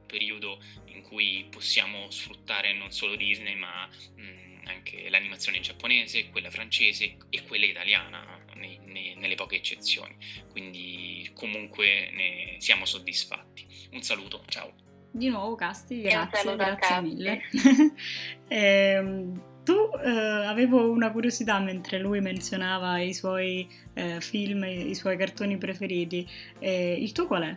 un 0.00 0.06
periodo 0.06 0.58
in 0.86 1.02
cui 1.02 1.46
possiamo 1.50 2.10
sfruttare 2.10 2.72
non 2.72 2.90
solo 2.92 3.16
Disney 3.16 3.54
ma 3.54 3.86
mh, 3.86 4.68
anche 4.68 5.08
l'animazione 5.08 5.60
giapponese, 5.60 6.28
quella 6.30 6.50
francese 6.50 7.16
e 7.30 7.42
quella 7.44 7.66
italiana 7.66 8.44
nei, 8.54 8.78
nei, 8.84 9.14
nelle 9.16 9.34
poche 9.34 9.56
eccezioni, 9.56 10.16
quindi 10.50 11.30
comunque 11.34 12.10
ne 12.12 12.56
siamo 12.58 12.84
soddisfatti. 12.84 13.88
Un 13.92 14.02
saluto, 14.02 14.42
ciao. 14.48 14.72
Di 15.10 15.28
nuovo 15.28 15.54
Casti, 15.54 16.02
grazie, 16.02 16.56
grazie 16.56 16.76
Casti. 16.76 17.02
mille. 17.02 17.42
eh, 18.48 19.32
tu 19.64 19.90
eh, 20.04 20.10
avevo 20.10 20.90
una 20.90 21.10
curiosità 21.10 21.58
mentre 21.58 21.98
lui 21.98 22.20
menzionava 22.20 22.98
i 23.00 23.14
suoi 23.14 23.66
eh, 23.94 24.20
film, 24.20 24.64
i, 24.64 24.90
i, 24.90 24.94
suoi 24.94 25.16
cartoni 25.16 25.56
preferiti. 25.56 26.28
Eh, 26.58 26.96
il 27.00 27.12
tuo 27.12 27.26
qual 27.26 27.42
è? 27.42 27.56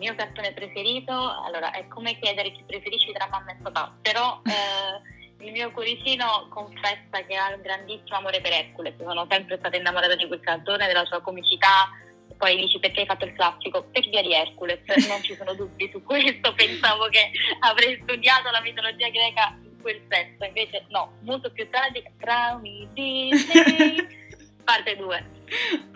Il 0.00 0.06
mio 0.06 0.14
cartone 0.14 0.52
preferito, 0.52 1.12
allora 1.12 1.72
è 1.72 1.86
come 1.86 2.18
chiedere 2.18 2.52
chi 2.52 2.64
preferisci 2.66 3.12
tra 3.12 3.28
mamma 3.28 3.52
e 3.52 3.56
papà, 3.60 3.98
però 4.00 4.40
eh, 4.48 5.44
il 5.44 5.52
mio 5.52 5.70
cuoricino 5.72 6.48
confessa 6.48 7.20
che 7.26 7.36
ha 7.36 7.52
un 7.54 7.60
grandissimo 7.60 8.16
amore 8.16 8.40
per 8.40 8.50
Hercules. 8.52 8.94
Sono 8.96 9.26
sempre 9.28 9.58
stata 9.58 9.76
innamorata 9.76 10.16
di 10.16 10.26
quel 10.26 10.40
cartone, 10.40 10.86
della 10.86 11.04
sua 11.04 11.20
comicità. 11.20 11.90
Poi 12.34 12.56
dici 12.56 12.78
perché 12.78 13.00
hai 13.00 13.06
fatto 13.06 13.26
il 13.26 13.34
classico? 13.34 13.88
Per 13.92 14.08
via 14.08 14.22
di 14.22 14.32
Hercules, 14.32 14.80
non 15.06 15.22
ci 15.22 15.34
sono 15.36 15.52
dubbi 15.52 15.90
su 15.92 16.02
questo. 16.02 16.54
Pensavo 16.54 17.08
che 17.08 17.30
avrei 17.60 18.00
studiato 18.02 18.50
la 18.50 18.62
mitologia 18.62 19.10
greca 19.10 19.54
quel 19.82 20.00
senso, 20.08 20.44
invece 20.44 20.86
no, 20.88 21.12
molto 21.24 21.50
più 21.52 21.68
tragica, 21.68 22.10
traumi 22.18 22.88
Disney, 22.94 24.06
parte 24.64 24.96
2. 24.96 25.30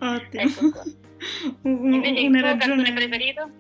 Ottimo. 0.01 0.43
Ecco 0.43 1.03
invece 1.63 2.21
il 2.21 2.31
tuo 2.31 2.41
ragione... 2.41 2.59
cartone 2.59 2.93
preferito? 2.93 3.51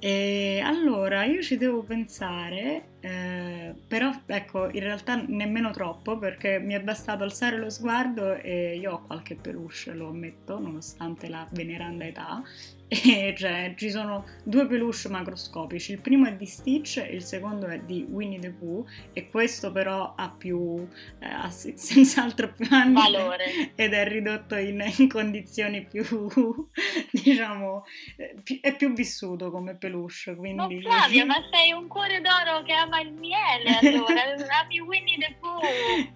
E 0.00 0.60
allora, 0.64 1.24
io 1.24 1.42
ci 1.42 1.56
devo 1.56 1.82
pensare, 1.82 2.92
eh, 3.00 3.74
però 3.88 4.12
ecco, 4.26 4.70
in 4.70 4.80
realtà 4.80 5.16
nemmeno 5.26 5.70
troppo 5.72 6.18
perché 6.18 6.60
mi 6.60 6.74
è 6.74 6.80
bastato 6.80 7.24
alzare 7.24 7.56
lo 7.58 7.68
sguardo 7.68 8.34
e 8.34 8.76
io 8.76 8.92
ho 8.92 9.02
qualche 9.02 9.34
peluche, 9.34 9.92
lo 9.94 10.08
ammetto, 10.10 10.60
nonostante 10.60 11.28
la 11.28 11.48
veneranda 11.50 12.04
età, 12.06 12.40
e 13.04 13.34
cioè 13.36 13.74
ci 13.76 13.90
sono 13.90 14.24
due 14.42 14.66
peluche 14.66 15.08
macroscopici, 15.08 15.92
il 15.92 16.00
primo 16.00 16.26
è 16.26 16.34
di 16.34 16.46
Stitch 16.46 16.96
e 16.96 17.14
il 17.14 17.22
secondo 17.22 17.66
è 17.66 17.78
di 17.80 18.06
Winnie 18.08 18.38
the 18.38 18.50
Pooh 18.50 18.86
e 19.12 19.28
questo 19.28 19.70
però 19.70 20.14
ha 20.16 20.30
più, 20.30 20.88
eh, 21.18 21.26
ha 21.26 21.50
senz'altro 21.52 22.50
più 22.52 22.66
anni 22.70 22.94
Valore. 22.94 23.72
ed 23.74 23.92
è 23.92 24.08
ridotto 24.08 24.56
in, 24.56 24.82
in 24.96 25.08
condizioni 25.08 25.86
più, 25.86 26.02
diciamo, 27.12 27.84
eh, 28.16 28.34
è 28.60 28.74
più 28.74 28.92
vissuto 28.94 29.50
come 29.50 29.74
peluche. 29.74 30.34
Quindi... 30.34 30.80
Ma 30.80 30.90
Flavia, 30.96 31.26
ma 31.26 31.36
sei 31.50 31.72
un 31.72 31.86
cuore 31.88 32.20
d'oro 32.22 32.62
che 32.62 32.72
ama 32.72 33.00
il 33.00 33.12
miele 33.12 33.78
allora, 33.82 34.22
ami 34.62 34.80
Winnie 34.80 35.18
the 35.18 35.36
Pooh. 35.38 35.60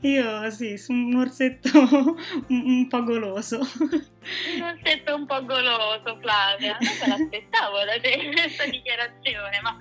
Io 0.01 0.51
sì, 0.51 0.79
sono 0.79 1.05
un 1.05 1.17
orsetto 1.17 1.79
un, 2.49 2.63
un 2.65 2.89
po' 2.89 3.03
goloso. 3.03 3.59
Un 3.59 4.63
orsetto 4.63 5.15
un 5.15 5.27
po' 5.27 5.45
goloso, 5.45 6.17
Flavia. 6.63 6.79
Non 6.81 6.99
me 7.01 7.09
l'aspettavo 7.09 7.85
da 7.85 8.01
te 8.01 8.31
questa 8.33 8.67
dichiarazione, 8.67 9.61
ma 9.63 9.77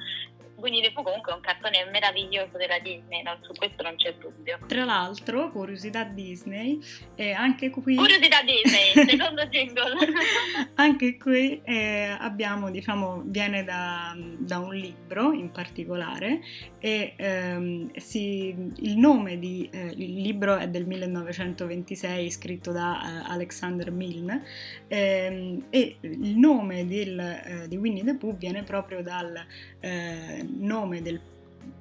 Winnie 0.61 0.81
the 0.81 0.91
Pooh 0.91 1.03
comunque 1.03 1.31
è 1.31 1.35
un 1.35 1.41
cartone 1.41 1.89
meraviglioso 1.91 2.57
della 2.57 2.79
Disney, 2.79 3.23
no? 3.23 3.37
su 3.41 3.51
questo 3.53 3.81
non 3.81 3.95
c'è 3.95 4.13
dubbio. 4.13 4.59
Tra 4.67 4.85
l'altro, 4.85 5.51
curiosità 5.51 6.03
Disney, 6.03 6.79
eh, 7.15 7.31
anche 7.31 7.71
qui... 7.71 7.95
Curiosità 7.95 8.41
Disney, 8.43 8.93
secondo 9.09 9.45
jingle. 9.47 9.95
anche 10.75 11.17
qui 11.17 11.61
eh, 11.63 12.15
abbiamo, 12.17 12.69
diciamo, 12.69 13.23
viene 13.25 13.63
da, 13.63 14.15
da, 14.37 14.59
un 14.59 14.75
libro 14.75 15.33
in 15.33 15.49
particolare 15.51 16.41
e 16.79 17.13
ehm, 17.17 17.91
si, 17.95 18.55
il 18.77 18.97
nome 18.97 19.39
di... 19.39 19.67
Eh, 19.71 19.93
il 19.97 20.21
libro 20.21 20.57
è 20.57 20.67
del 20.69 20.85
1926, 20.85 22.29
scritto 22.29 22.71
da 22.71 23.01
eh, 23.01 23.31
Alexander 23.31 23.91
Milne 23.91 24.43
ehm, 24.87 25.65
e 25.69 25.97
il 26.01 26.37
nome 26.37 26.85
del, 26.85 27.19
eh, 27.19 27.67
di 27.67 27.77
Winnie 27.77 28.03
the 28.03 28.15
Pooh 28.15 28.35
viene 28.35 28.63
proprio 28.63 29.01
dal 29.01 29.45
eh, 29.79 30.45
nome 30.57 31.01
del 31.01 31.19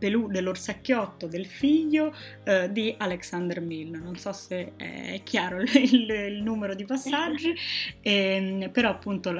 Pelù, 0.00 0.28
dell'orsacchiotto 0.28 1.26
del 1.26 1.44
figlio 1.44 2.14
eh, 2.44 2.72
di 2.72 2.94
Alexander 2.96 3.60
Milne. 3.60 3.98
Non 3.98 4.16
so 4.16 4.32
se 4.32 4.72
è 4.76 5.20
chiaro 5.24 5.60
il, 5.60 6.10
il, 6.10 6.42
numero 6.42 6.74
di 6.74 6.84
passaggi, 6.84 7.54
eh, 8.00 8.70
però 8.72 8.90
appunto 8.90 9.34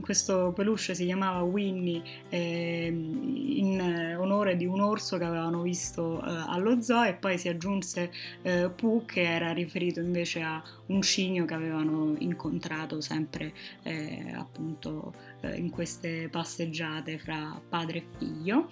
questo 0.00 0.52
peluche 0.54 0.94
si 0.94 1.04
chiamava 1.04 1.42
Winnie 1.42 2.00
eh, 2.28 2.86
in 2.86 4.16
onore 4.18 4.56
di 4.56 4.66
un 4.66 4.80
orso 4.80 5.18
che 5.18 5.24
avevano 5.24 5.62
visto 5.62 6.20
eh, 6.20 6.44
allo 6.46 6.80
zoo 6.80 7.02
e 7.02 7.14
poi 7.14 7.36
si 7.36 7.48
aggiunse 7.48 8.12
eh, 8.42 8.70
Pooh 8.70 9.04
che 9.04 9.22
era 9.22 9.52
riferito 9.52 10.00
invece 10.00 10.42
a 10.42 10.62
un 10.86 11.02
cigno 11.02 11.44
che 11.44 11.54
avevano 11.54 12.14
incontrato 12.18 13.00
sempre 13.00 13.52
eh, 13.82 14.32
appunto 14.36 15.12
in 15.56 15.70
queste 15.70 16.28
passeggiate 16.30 17.18
fra 17.18 17.60
padre 17.68 17.98
e 17.98 18.04
figlio. 18.18 18.68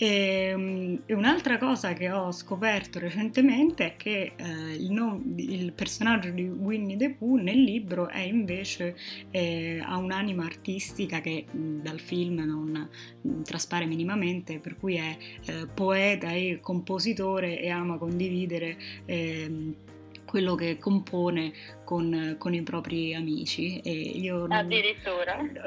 E, 0.00 0.50
ehm, 0.52 1.02
e, 1.06 1.12
un'altra 1.12 1.58
cosa 1.58 1.92
che 1.92 2.10
ho 2.10 2.30
scoperto 2.30 3.00
recentemente 3.00 3.84
è 3.84 3.96
che 3.96 4.32
eh, 4.36 4.74
il, 4.74 4.92
no, 4.92 5.20
il, 5.36 5.72
personaggio 5.72 6.30
di 6.30 6.48
Winnie 6.48 6.96
the 6.96 7.10
Pooh 7.10 7.34
nel 7.34 7.60
libro 7.60 8.08
è 8.08 8.20
invece 8.20 8.96
eh, 9.32 9.82
ha 9.84 9.96
un'anima 9.96 10.44
artistica 10.44 11.20
che 11.20 11.46
mh, 11.50 11.80
dal 11.82 11.98
film 11.98 12.44
non 12.44 12.88
mh, 13.22 13.42
traspare 13.42 13.86
minimamente, 13.86 14.60
per 14.60 14.76
cui 14.76 14.96
è 14.96 15.16
eh, 15.46 15.66
poeta 15.66 16.30
e 16.30 16.60
compositore 16.62 17.60
e 17.60 17.68
ama 17.68 17.98
condividere 17.98 18.76
ehm, 19.04 19.74
quello 20.28 20.54
che 20.54 20.78
compone 20.78 21.52
con, 21.84 22.36
con, 22.38 22.52
i 22.52 22.62
propri 22.62 23.14
amici 23.14 23.80
e 23.80 23.90
io 23.90 24.46
non, 24.46 24.68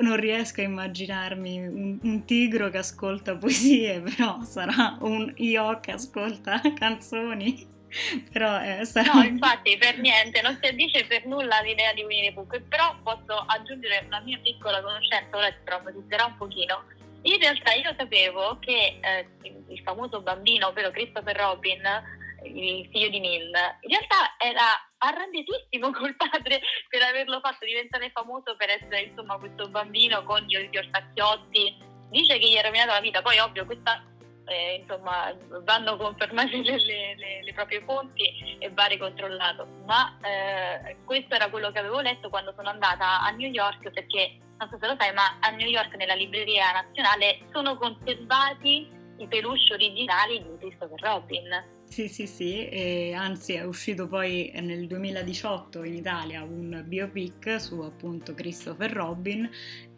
non 0.01 0.15
riesco 0.18 0.62
a 0.62 0.63
immaginarmi 0.63 1.68
un, 1.68 2.00
un, 2.01 2.25
tigro 2.25 2.70
che 2.70 2.77
ascolta 2.77 3.36
poesie 3.36 4.01
però 4.06 4.44
sarà 4.44 4.98
un 5.01 5.34
io 5.38 5.80
che 5.80 5.91
ascolta 5.94 6.62
canzoni 6.77 7.68
però 8.32 8.62
eh, 8.62 8.86
sarà... 8.86 9.13
no 9.13 9.24
infatti 9.24 9.77
per 9.77 9.98
niente 10.00 10.41
non 10.41 10.58
si 10.62 10.70
addice 10.70 11.06
per 11.06 11.25
nulla 11.25 11.60
l'idea 11.62 11.91
di 11.94 12.03
Winnie 12.03 12.30
the 12.30 12.34
Pooh 12.34 12.48
però 12.70 12.96
posso 13.03 13.44
aggiungere 13.48 14.03
una 14.06 14.22
mia 14.22 14.39
piccola 14.41 14.82
conoscenza 14.82 15.36
ora 15.36 15.51
ti 15.51 15.60
traumatizzerà 15.63 16.25
un 16.25 16.38
pochino. 16.38 16.84
In 17.24 17.38
realtà 17.39 17.74
io 17.74 17.94
sapevo 17.98 18.58
che 18.60 19.00
eh, 19.00 19.27
il 19.68 19.82
famoso 19.84 20.22
bambino 20.22 20.68
ovvero 20.68 20.89
Christopher 20.89 21.36
Robin 21.36 21.82
il 22.43 22.88
figlio 22.91 23.10
di 23.10 23.19
Milne, 23.19 23.77
in 23.81 23.89
realtà 23.89 24.36
era 24.38 24.65
arrabbiatissimo 24.98 25.91
col 25.93 26.15
padre 26.15 26.62
per 26.88 27.01
averlo 27.03 27.39
fatto 27.39 27.65
diventare 27.65 28.10
famoso 28.12 28.55
per 28.55 28.69
essere 28.69 29.01
insomma 29.01 29.38
questo 29.38 29.67
bambino 29.69 30.24
con 30.24 30.41
gli 30.41 30.77
orsacchiotti. 30.77 31.89
Dice 32.10 32.38
che 32.38 32.50
gli 32.50 32.57
ha 32.57 32.62
rovinato 32.62 32.91
la 32.91 33.00
vita, 33.00 33.21
poi 33.21 33.39
ovvio 33.39 33.65
questa 33.65 34.03
eh, 34.45 34.79
insomma 34.81 35.33
vanno 35.63 35.95
confermate 35.98 36.57
le, 36.62 36.77
le, 36.77 37.43
le, 37.43 37.53
proprie 37.53 37.81
fonti 37.86 38.57
e 38.60 38.69
va 38.71 38.86
ricontrollato. 38.86 39.65
Ma 39.86 40.17
eh, 40.21 40.98
questo 41.05 41.36
era 41.36 41.50
quello 41.50 41.71
che 41.71 41.79
avevo 41.79 42.01
letto 42.01 42.29
quando 42.29 42.53
sono 42.55 42.69
andata 42.69 43.21
a 43.21 43.29
New 43.29 43.50
York 43.50 43.89
perché 43.91 44.39
non 44.57 44.69
so 44.69 44.77
se 44.79 44.88
lo 44.88 44.95
sai, 45.00 45.12
ma 45.13 45.38
a 45.39 45.50
New 45.50 45.67
York 45.67 45.95
nella 45.95 46.13
libreria 46.13 46.71
nazionale 46.71 47.39
sono 47.51 47.77
conservati 47.77 48.88
i 49.17 49.27
peluche 49.27 49.74
originali 49.74 50.41
di 50.43 50.57
Christopher 50.60 51.00
Robin. 51.01 51.79
Sì, 51.91 52.07
sì, 52.07 52.25
sì, 52.25 52.69
e 52.69 53.12
anzi 53.13 53.51
è 53.51 53.63
uscito 53.65 54.07
poi 54.07 54.50
nel 54.62 54.88
2018 54.88 55.83
in 55.83 55.93
Italia 55.93 56.41
un 56.41 56.86
biopic 56.88 57.60
su 57.60 57.79
appunto 57.81 58.33
Christopher 58.33 58.89
Robin 58.93 59.50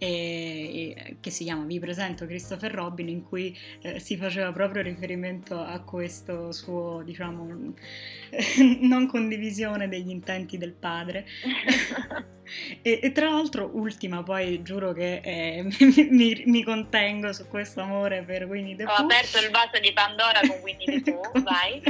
e, 0.04 0.94
e, 0.98 1.18
che 1.22 1.30
si 1.30 1.46
chiama 1.46 1.64
Vi 1.64 1.80
presento 1.80 2.26
Christopher 2.26 2.74
Robin 2.74 3.08
in 3.08 3.24
cui 3.24 3.58
eh, 3.82 4.00
si 4.00 4.18
faceva 4.18 4.52
proprio 4.52 4.82
riferimento 4.82 5.58
a 5.58 5.80
questo 5.80 6.52
suo, 6.52 7.02
diciamo, 7.04 7.48
non 8.82 9.08
condivisione 9.08 9.88
degli 9.88 10.10
intenti 10.10 10.58
del 10.58 10.74
padre. 10.74 11.26
e, 12.82 13.00
e, 13.02 13.12
tra 13.14 13.30
l'altro, 13.30 13.72
ultima, 13.74 14.24
poi 14.24 14.62
giuro 14.62 14.92
che 14.92 15.22
eh, 15.24 15.64
mi, 16.12 16.44
mi, 16.46 16.64
contengo 16.64 17.32
su 17.32 17.48
questo 17.48 17.80
amore 17.80 18.24
per 18.24 18.44
Winnie 18.46 18.76
the 18.76 18.84
Pooh. 18.84 18.94
Ho 18.94 19.04
aperto 19.04 19.38
il 19.40 19.52
vaso 19.52 19.80
di 19.80 19.94
Pandora 19.94 20.42
con 20.42 20.60
Winnie 20.64 21.02
the 21.02 21.12
Pooh, 21.14 21.44
vai. 21.44 21.82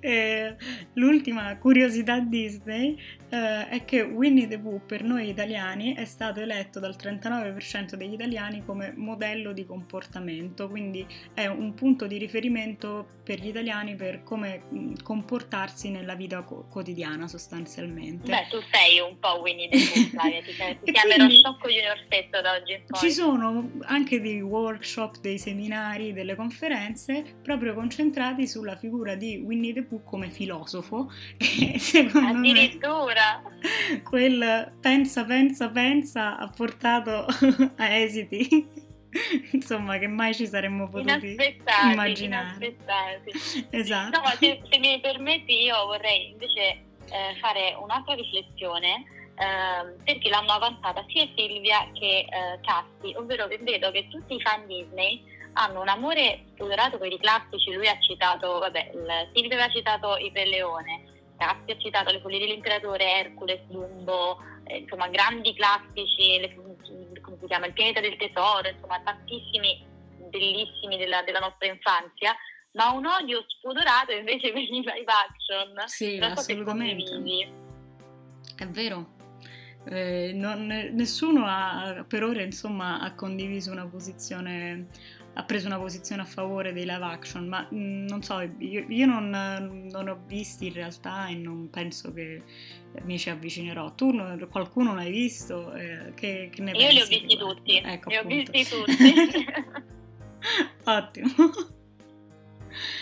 Eh, 0.00 0.56
l'ultima 0.94 1.56
curiosità 1.56 2.18
Disney 2.18 2.98
eh, 3.30 3.68
è 3.68 3.84
che 3.84 4.02
Winnie 4.02 4.48
the 4.48 4.58
Pooh 4.58 4.80
per 4.84 5.02
noi 5.02 5.28
italiani 5.28 5.94
è 5.94 6.04
stato 6.04 6.40
eletto 6.40 6.80
dal 6.80 6.96
39% 7.30 7.94
degli 7.94 8.14
italiani 8.14 8.64
come 8.64 8.92
modello 8.96 9.52
di 9.52 9.64
comportamento, 9.64 10.68
quindi 10.68 11.06
è 11.32 11.46
un 11.46 11.74
punto 11.74 12.06
di 12.06 12.18
riferimento 12.18 13.18
per 13.22 13.40
gli 13.40 13.48
italiani 13.48 13.94
per 13.94 14.22
come 14.24 14.96
comportarsi 15.02 15.90
nella 15.90 16.14
vita 16.14 16.42
co- 16.42 16.66
quotidiana 16.68 17.28
sostanzialmente. 17.28 18.28
Beh, 18.28 18.46
tu 18.50 18.58
sei 18.72 18.98
un 18.98 19.18
po' 19.18 19.40
Winnie 19.40 19.68
the 19.68 19.78
Pooh, 19.78 20.20
ti, 20.42 20.78
ti 20.84 20.92
chiamerò 20.92 21.28
Sciocco 21.28 21.68
Junior 21.68 21.98
stesso 22.06 22.40
da 22.40 22.54
oggi 22.54 22.72
in 22.72 22.82
poi. 22.86 22.98
Ci 22.98 23.10
sono 23.12 23.70
anche 23.82 24.20
dei 24.20 24.40
workshop, 24.40 25.20
dei 25.20 25.38
seminari, 25.38 26.12
delle 26.12 26.34
conferenze 26.34 27.38
proprio 27.42 27.74
concentrati 27.74 28.48
sulla 28.48 28.76
figura 28.76 29.14
di 29.14 29.36
Winnie 29.36 29.72
the 29.72 29.84
Pooh 29.84 30.02
come 30.02 30.30
filosofo 30.30 31.10
e 31.38 31.78
secondo 31.78 32.38
Addirittura. 32.38 33.42
me 33.44 34.02
quel 34.02 34.72
pensa, 34.80 35.24
pensa, 35.24 35.68
pensa 35.68 36.38
ha 36.38 36.48
portato 36.48 37.19
a 37.76 37.94
esiti 37.94 38.88
insomma 39.52 39.98
che 39.98 40.06
mai 40.06 40.34
ci 40.34 40.46
saremmo 40.46 40.88
potuti 40.88 41.32
inaspettati, 41.32 41.92
immaginare. 41.92 42.66
Inaspettati. 42.66 43.66
Esatto. 43.76 44.16
No, 44.16 44.22
ma 44.22 44.30
se, 44.30 44.62
se, 44.70 44.78
mi 44.78 45.00
permetti 45.00 45.62
io 45.62 45.86
vorrei 45.86 46.30
invece 46.30 46.60
eh, 46.60 47.36
fare 47.40 47.76
un'altra 47.80 48.14
riflessione 48.14 49.04
eh, 49.34 50.02
perché 50.04 50.28
l'hanno 50.28 50.52
avanzata 50.52 51.04
sia 51.08 51.28
Silvia 51.34 51.88
che 51.92 52.26
eh, 52.28 52.60
Casti, 52.62 53.14
ovvero 53.16 53.48
che 53.48 53.58
vedo 53.58 53.90
che 53.90 54.08
tutti 54.08 54.34
i 54.34 54.40
fan 54.40 54.66
Disney 54.66 55.38
hanno 55.54 55.80
un 55.80 55.88
amore 55.88 56.44
spudorato 56.52 56.98
per 56.98 57.12
i 57.12 57.18
classici, 57.18 57.72
lui 57.72 57.88
ha 57.88 57.98
citato, 57.98 58.58
vabbè, 58.60 58.90
il, 58.94 59.30
Silvia 59.34 59.56
aveva 59.56 59.72
citato 59.72 60.16
Il 60.18 60.30
Re 60.32 60.46
Leone, 60.46 61.04
Casti 61.36 61.72
ha 61.72 61.78
citato 61.78 62.12
Le 62.12 62.20
follie 62.20 62.38
dell'imperatore, 62.38 63.18
Hercules, 63.18 63.62
Dumbo, 63.66 64.38
eh, 64.64 64.78
insomma 64.78 65.08
grandi 65.08 65.52
classici, 65.54 66.38
le, 66.38 66.54
chiama, 67.50 67.66
Il 67.66 67.72
pianeta 67.72 68.00
del 68.00 68.16
tesoro, 68.16 68.68
insomma 68.68 69.00
tantissimi 69.02 69.84
bellissimi 70.30 70.96
della, 70.96 71.22
della 71.22 71.40
nostra 71.40 71.66
infanzia, 71.66 72.36
ma 72.72 72.92
un 72.92 73.04
odio 73.04 73.44
spudorato 73.48 74.12
invece 74.12 74.52
per 74.52 74.62
i 74.62 74.70
live 74.70 75.04
action. 75.04 75.74
Sì, 75.86 76.18
Non 76.18 76.30
assolutamente. 76.30 77.52
È 78.54 78.66
vero. 78.68 79.18
Eh, 79.86 80.32
non- 80.34 80.66
nessuno 80.92 81.44
ha 81.46 82.04
per 82.06 82.22
ora 82.22 82.42
insomma 82.42 83.00
ha 83.00 83.14
condiviso 83.14 83.72
una 83.72 83.86
posizione 83.86 84.88
ha 85.34 85.44
preso 85.44 85.66
una 85.68 85.78
posizione 85.78 86.22
a 86.22 86.24
favore 86.24 86.72
dei 86.72 86.84
live 86.84 87.04
action 87.04 87.46
ma 87.46 87.66
mh, 87.70 88.06
non 88.08 88.22
so 88.22 88.40
io, 88.40 88.84
io 88.88 89.06
non, 89.06 89.30
non 89.90 90.08
ho 90.08 90.22
visti 90.26 90.66
in 90.66 90.72
realtà 90.72 91.28
e 91.28 91.34
non 91.34 91.70
penso 91.70 92.12
che 92.12 92.42
mi 93.02 93.18
ci 93.18 93.30
avvicinerò. 93.30 93.94
Tu 93.94 94.10
no- 94.10 94.36
qualcuno 94.48 94.94
l'hai 94.94 95.10
visto? 95.10 95.72
Eh, 95.74 96.12
che, 96.14 96.50
che 96.52 96.62
ne 96.62 96.72
Io 96.72 96.88
li 96.90 97.00
ho 97.00 97.06
pensi 97.06 97.18
visti 97.20 97.36
tutti, 97.36 97.76
ecco 97.76 98.10
li 98.10 98.16
ho 98.16 98.20
appunto. 98.20 98.50
visti 98.50 98.76
tutti. 98.76 99.46
ottimo. 100.84 101.28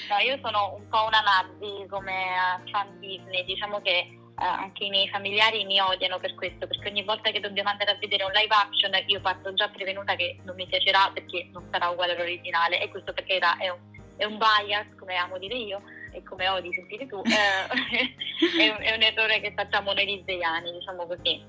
No, 0.08 0.16
io 0.24 0.38
sono 0.42 0.76
un 0.76 0.88
po' 0.88 1.04
una 1.06 1.20
Nazi 1.20 1.86
come 1.88 2.12
eh, 2.12 2.70
fan 2.70 2.98
Disney, 2.98 3.44
diciamo 3.44 3.80
che 3.80 4.17
anche 4.44 4.84
i 4.84 4.90
miei 4.90 5.08
familiari 5.08 5.64
mi 5.64 5.80
odiano 5.80 6.18
per 6.18 6.34
questo, 6.34 6.66
perché 6.66 6.88
ogni 6.88 7.02
volta 7.02 7.30
che 7.30 7.40
dobbiamo 7.40 7.70
andare 7.70 7.90
a 7.90 7.96
vedere 7.98 8.24
un 8.24 8.30
live 8.32 8.54
action 8.54 8.92
io 9.06 9.20
parto 9.20 9.52
già 9.54 9.68
prevenuta 9.68 10.14
che 10.14 10.38
non 10.44 10.54
mi 10.54 10.66
piacerà 10.66 11.10
perché 11.12 11.48
non 11.52 11.68
sarà 11.70 11.88
uguale 11.88 12.14
all'originale 12.14 12.80
e 12.80 12.88
questo 12.88 13.12
perché 13.12 13.34
era- 13.34 13.56
è 13.56 13.68
un, 13.68 13.78
è 14.16 14.24
un 14.24 14.38
bias, 14.38 14.86
come 14.98 15.16
amo 15.16 15.38
dire 15.38 15.56
io 15.56 15.82
e 16.12 16.22
come 16.22 16.48
odi 16.48 16.72
sentire 16.72 17.06
tu, 17.06 17.20
eh, 17.24 17.66
è, 18.62 18.68
un, 18.68 18.82
è 18.82 18.94
un 18.94 19.02
errore 19.02 19.40
che 19.40 19.52
facciamo 19.54 19.92
noi 19.92 20.06
disneyani, 20.06 20.72
diciamo 20.72 21.06
così. 21.06 21.42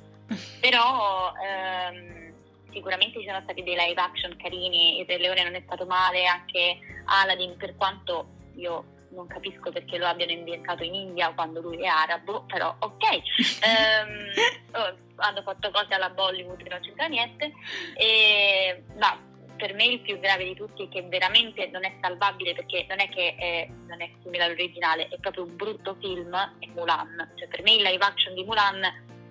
Però 0.60 1.34
ehm, 1.42 2.34
sicuramente 2.72 3.20
ci 3.20 3.26
sono 3.26 3.42
stati 3.42 3.64
dei 3.64 3.76
live 3.76 4.02
action 4.02 4.36
carini, 4.38 5.00
Il 5.00 5.06
Re 5.06 5.18
Leone 5.18 5.44
non 5.44 5.56
è 5.56 5.62
stato 5.66 5.86
male, 5.86 6.26
anche 6.26 6.80
Aladdin, 7.06 7.56
per 7.58 7.76
quanto 7.76 8.28
io 8.56 8.98
non 9.12 9.28
capisco 9.28 9.72
perché 9.72 9.98
lo 9.98 10.06
abbiano 10.06 10.34
ambientato 10.34 10.84
in 10.84 10.94
India 10.94 11.34
quando 11.34 11.62
lui 11.62 11.82
è 11.82 11.88
arabo, 11.88 12.44
però 12.46 12.76
ok. 12.80 13.04
Ehm, 13.60 14.30
oh, 14.74 14.98
hanno 15.18 15.42
fatto 15.42 15.70
cose 15.72 15.94
alla 15.94 16.10
Bollywood 16.10 16.62
che 16.64 16.70
non 16.70 16.80
c'entra 16.80 17.08
niente. 17.08 17.52
E, 17.96 18.84
ma 18.98 19.18
per 19.60 19.74
me 19.74 19.86
il 19.86 20.00
più 20.00 20.18
grave 20.20 20.46
di 20.46 20.56
tutti 20.56 20.86
è 20.86 20.90
che 20.90 21.02
veramente 21.04 21.68
non 21.68 21.84
è 21.84 21.94
salvabile 22.02 22.56
perché 22.56 22.86
non 22.88 23.02
è 23.02 23.10
che 23.10 23.36
è, 23.36 23.68
non 23.88 24.02
è 24.02 24.10
simile 24.24 24.46
all'originale, 24.46 25.10
è 25.10 25.20
proprio 25.20 25.44
un 25.44 25.56
brutto 25.56 25.98
film, 26.00 26.34
è 26.60 26.66
Mulan. 26.68 27.34
Cioè 27.36 27.48
per 27.50 27.62
me 27.64 27.74
il 27.74 27.82
live 27.82 28.04
action 28.04 28.34
di 28.34 28.44
Mulan 28.44 28.82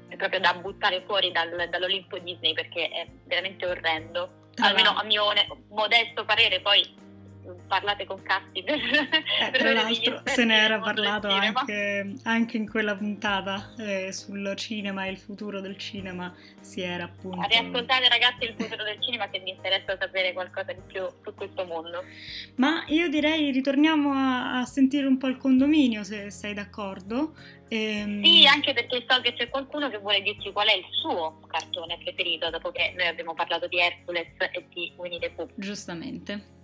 è 0.09 0.17
proprio 0.17 0.41
da 0.41 0.55
buttare 0.55 1.03
fuori 1.07 1.33
dal- 1.33 1.69
dall'Olimpo 1.71 2.19
Disney 2.19 2.53
perché 2.53 2.89
è 2.89 3.07
veramente 3.25 3.67
orrendo. 3.67 4.47
Tra 4.55 4.67
Almeno 4.67 4.91
a 4.91 5.05
mio 5.05 5.25
modesto 5.71 6.25
parere, 6.25 6.61
poi 6.61 6.95
parlate 7.67 8.05
con 8.05 8.21
Casti 8.23 8.63
per, 8.63 8.77
Eh, 8.79 9.51
per 9.51 9.61
tra 9.61 9.73
l'altro 9.73 10.23
se 10.25 10.45
ne 10.45 10.57
era 10.57 10.79
parlato 10.79 11.29
anche, 11.29 12.15
anche 12.25 12.57
in 12.57 12.69
quella 12.69 12.97
puntata 12.97 13.75
eh, 13.79 14.13
sul 14.13 14.53
cinema 14.57 15.05
e 15.05 15.11
il 15.11 15.19
futuro 15.19 15.61
del 15.61 15.77
cinema 15.77 16.35
si 16.61 16.81
era 16.81 17.05
appunto 17.05 17.47
Riascoltate 17.47 18.09
ragazzi 18.09 18.45
il 18.45 18.55
futuro 18.59 18.85
del 18.85 19.01
cinema 19.03 19.29
se 19.31 19.41
vi 19.41 19.51
interessa 19.51 19.97
sapere 19.99 20.33
qualcosa 20.33 20.73
di 20.73 20.81
più 20.87 21.07
su 21.23 21.35
questo 21.35 21.65
mondo. 21.65 22.05
ma 22.57 22.85
io 22.89 23.09
direi 23.09 23.51
ritorniamo 23.51 24.13
a, 24.13 24.61
a 24.61 24.65
sentire 24.65 25.07
un 25.07 25.19
po' 25.19 25.29
il 25.29 25.37
condominio 25.37 26.03
se 26.05 26.31
sei 26.31 26.55
d'accordo 26.55 27.35
Ehm, 27.69 28.25
Sì, 28.25 28.47
anche 28.47 28.73
perché 28.73 29.05
so 29.07 29.21
che 29.21 29.35
c'è 29.35 29.49
qualcuno 29.49 29.91
che 29.91 29.99
vuole 29.99 30.23
dirci 30.23 30.51
qual 30.53 30.69
è 30.69 30.75
il 30.75 30.87
suo 30.91 31.41
cartone 31.47 31.99
preferito, 32.03 32.49
dopo 32.51 32.71
che 32.71 32.95
noi 32.97 33.07
abbiamo 33.07 33.35
parlato 33.35 33.67
di 33.69 33.79
Hercules 33.79 34.33
e 34.53 34.67
di 34.73 34.93
Winnie 34.97 35.19
the 35.19 35.31
Pooh. 35.31 35.49
giustamente 35.55 36.57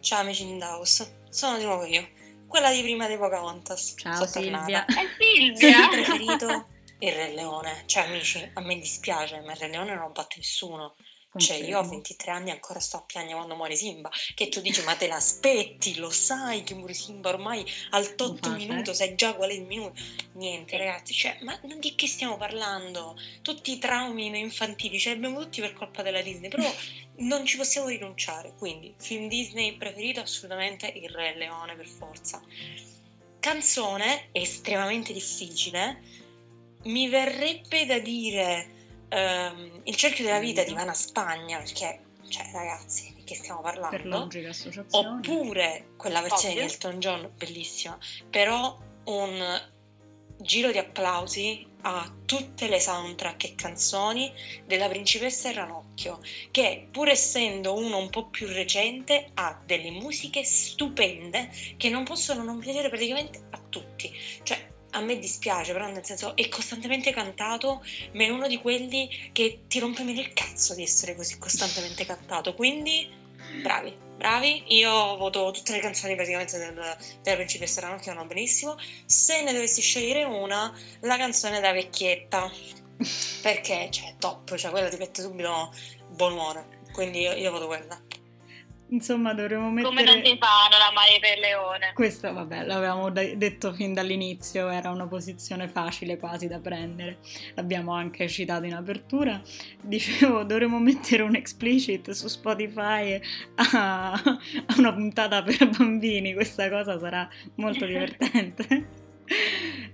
Ciao 0.00 0.20
amici 0.20 0.44
di 0.46 0.52
Indaus, 0.52 1.06
sono 1.28 1.58
di 1.58 1.64
nuovo 1.64 1.84
io, 1.84 2.08
quella 2.48 2.72
di 2.72 2.80
prima 2.80 3.06
di 3.06 3.18
Pocahontas. 3.18 3.96
ciao 3.98 4.14
Sono 4.14 4.26
Silvia 4.26 4.84
tornata. 4.84 4.86
È 4.86 5.02
Il 5.02 5.56
Silvia! 5.58 5.78
mio 5.78 5.88
preferito 5.90 6.66
il 7.00 7.12
Re 7.12 7.34
Leone. 7.34 7.82
Cioè, 7.84 8.04
amici, 8.06 8.50
a 8.54 8.60
me 8.62 8.78
dispiace, 8.78 9.40
ma 9.42 9.52
il 9.52 9.58
Re 9.58 9.68
Leone 9.68 9.94
non 9.94 10.10
batte 10.12 10.36
nessuno. 10.38 10.94
Cioè, 11.36 11.58
io 11.58 11.78
a 11.78 11.82
Confermo. 11.82 11.90
23 11.90 12.30
anni 12.32 12.50
ancora 12.50 12.80
sto 12.80 12.96
a 12.96 13.02
piangere 13.02 13.36
quando 13.36 13.54
muore 13.54 13.76
Simba. 13.76 14.10
Che 14.34 14.48
tu 14.48 14.60
dici, 14.60 14.82
ma 14.82 14.96
te 14.96 15.06
l'aspetti, 15.06 15.96
lo 15.96 16.10
sai 16.10 16.64
che 16.64 16.74
muore 16.74 16.94
Simba 16.94 17.28
ormai 17.28 17.64
al 17.90 18.16
tot 18.16 18.40
facile. 18.40 18.66
minuto, 18.66 18.92
sai 18.92 19.14
già 19.14 19.34
qual 19.34 19.50
è 19.50 19.52
il 19.52 19.62
minuto. 19.62 19.94
Niente, 20.32 20.76
ragazzi, 20.76 21.12
cioè, 21.12 21.38
ma 21.42 21.58
di 21.62 21.94
che 21.94 22.08
stiamo 22.08 22.36
parlando? 22.36 23.16
Tutti 23.42 23.72
i 23.72 23.78
traumi 23.78 24.26
infantili, 24.38 24.98
ce 24.98 25.10
li 25.10 25.16
abbiamo 25.16 25.40
tutti 25.40 25.60
per 25.60 25.72
colpa 25.74 26.02
della 26.02 26.20
Disney, 26.20 26.48
però 26.48 26.68
non 27.18 27.46
ci 27.46 27.56
possiamo 27.56 27.86
rinunciare. 27.86 28.54
Quindi, 28.58 28.92
film 28.98 29.28
Disney 29.28 29.76
preferito 29.76 30.20
assolutamente 30.20 30.88
il 30.88 31.08
Re 31.10 31.36
Leone 31.36 31.76
per 31.76 31.86
forza. 31.86 32.42
Canzone 33.38 34.30
estremamente 34.32 35.12
difficile. 35.12 36.02
Mi 36.82 37.08
verrebbe 37.08 37.86
da 37.86 38.00
dire 38.00 38.79
ehm, 39.10 39.82
Il 39.84 39.96
cerchio 39.96 40.24
della 40.24 40.40
vita 40.40 40.64
di 40.64 40.70
Ivana 40.70 40.94
Spagna, 40.94 41.58
perché, 41.58 42.00
cioè, 42.28 42.50
ragazzi, 42.52 43.12
di 43.14 43.24
che 43.24 43.34
stiamo 43.34 43.60
per 43.60 43.78
parlando? 43.78 44.18
logica 44.18 44.48
associazione 44.48 45.08
Oppure 45.08 45.88
quella 45.96 46.20
versione 46.20 46.54
Ovvio. 46.54 46.66
di 46.66 46.72
Elton 46.72 46.98
John, 46.98 47.32
bellissima, 47.36 47.98
però 48.30 48.78
un 49.04 49.62
giro 50.38 50.72
di 50.72 50.78
applausi 50.78 51.66
a 51.82 52.14
tutte 52.26 52.68
le 52.68 52.80
soundtrack 52.80 53.44
e 53.44 53.54
canzoni 53.54 54.32
della 54.66 54.88
principessa 54.88 55.48
e 55.48 55.52
Ranocchio, 55.54 56.20
che 56.50 56.88
pur 56.90 57.08
essendo 57.08 57.74
uno 57.74 57.98
un 57.98 58.10
po' 58.10 58.28
più 58.28 58.46
recente 58.48 59.30
ha 59.34 59.60
delle 59.64 59.90
musiche 59.90 60.44
stupende 60.44 61.50
che 61.76 61.88
non 61.88 62.04
possono 62.04 62.42
non 62.42 62.58
piacere 62.58 62.88
praticamente 62.88 63.46
a 63.50 63.60
tutti. 63.68 64.12
Cioè, 64.42 64.69
a 64.90 65.00
me 65.00 65.18
dispiace, 65.18 65.72
però 65.72 65.86
nel 65.88 66.04
senso 66.04 66.34
è 66.36 66.48
costantemente 66.48 67.12
cantato, 67.12 67.82
ma 68.12 68.24
è 68.24 68.28
uno 68.28 68.46
di 68.48 68.58
quelli 68.58 69.30
che 69.32 69.62
ti 69.68 69.78
rompe 69.78 70.02
meno 70.02 70.20
il 70.20 70.32
cazzo 70.32 70.74
di 70.74 70.82
essere 70.82 71.14
così 71.14 71.38
costantemente 71.38 72.04
cantato. 72.04 72.54
Quindi, 72.54 73.08
bravi, 73.62 73.94
bravi. 74.16 74.64
Io 74.68 75.16
voto 75.16 75.50
tutte 75.50 75.72
le 75.72 75.80
canzoni 75.80 76.14
praticamente 76.14 76.58
del, 76.58 76.96
della 77.22 77.36
principessa 77.36 77.80
Ranocchio 77.80 78.14
vanno 78.14 78.26
benissimo. 78.26 78.76
Se 79.06 79.42
ne 79.42 79.52
dovessi 79.52 79.80
scegliere 79.80 80.24
una, 80.24 80.76
la 81.00 81.16
canzone 81.16 81.60
da 81.60 81.72
vecchietta, 81.72 82.50
perché 83.42 83.88
cioè 83.90 84.14
top, 84.18 84.54
cioè 84.56 84.70
quella 84.70 84.88
ti 84.88 84.96
mette 84.96 85.22
subito 85.22 85.72
buon 86.08 86.32
umore. 86.32 86.78
Quindi 86.92 87.20
io, 87.20 87.32
io 87.32 87.50
voto 87.50 87.66
quella. 87.66 88.00
Insomma 88.90 89.34
dovremmo 89.34 89.70
mettere 89.70 89.88
Come 89.88 90.04
non 90.04 90.24
si 90.24 90.36
fa 90.38 90.68
non 90.70 90.80
amare 90.88 91.18
per 91.20 91.38
Leone? 91.38 91.92
Questa, 91.94 92.30
vabbè, 92.32 92.64
l'avevamo 92.64 93.10
de- 93.10 93.36
detto 93.36 93.72
fin 93.72 93.94
dall'inizio, 93.94 94.68
era 94.68 94.90
una 94.90 95.06
posizione 95.06 95.68
facile 95.68 96.16
quasi 96.18 96.46
da 96.46 96.58
prendere. 96.58 97.18
L'abbiamo 97.54 97.92
anche 97.92 98.28
citato 98.28 98.66
in 98.66 98.74
apertura. 98.74 99.40
Dicevo, 99.80 100.42
dovremmo 100.44 100.78
mettere 100.78 101.22
un 101.22 101.34
explicit 101.34 102.10
su 102.10 102.28
Spotify 102.28 103.20
a, 103.54 104.12
a 104.12 104.74
una 104.76 104.92
puntata 104.92 105.42
per 105.42 105.68
bambini. 105.68 106.34
Questa 106.34 106.68
cosa 106.68 106.98
sarà 106.98 107.28
molto 107.56 107.84
divertente. 107.86 108.98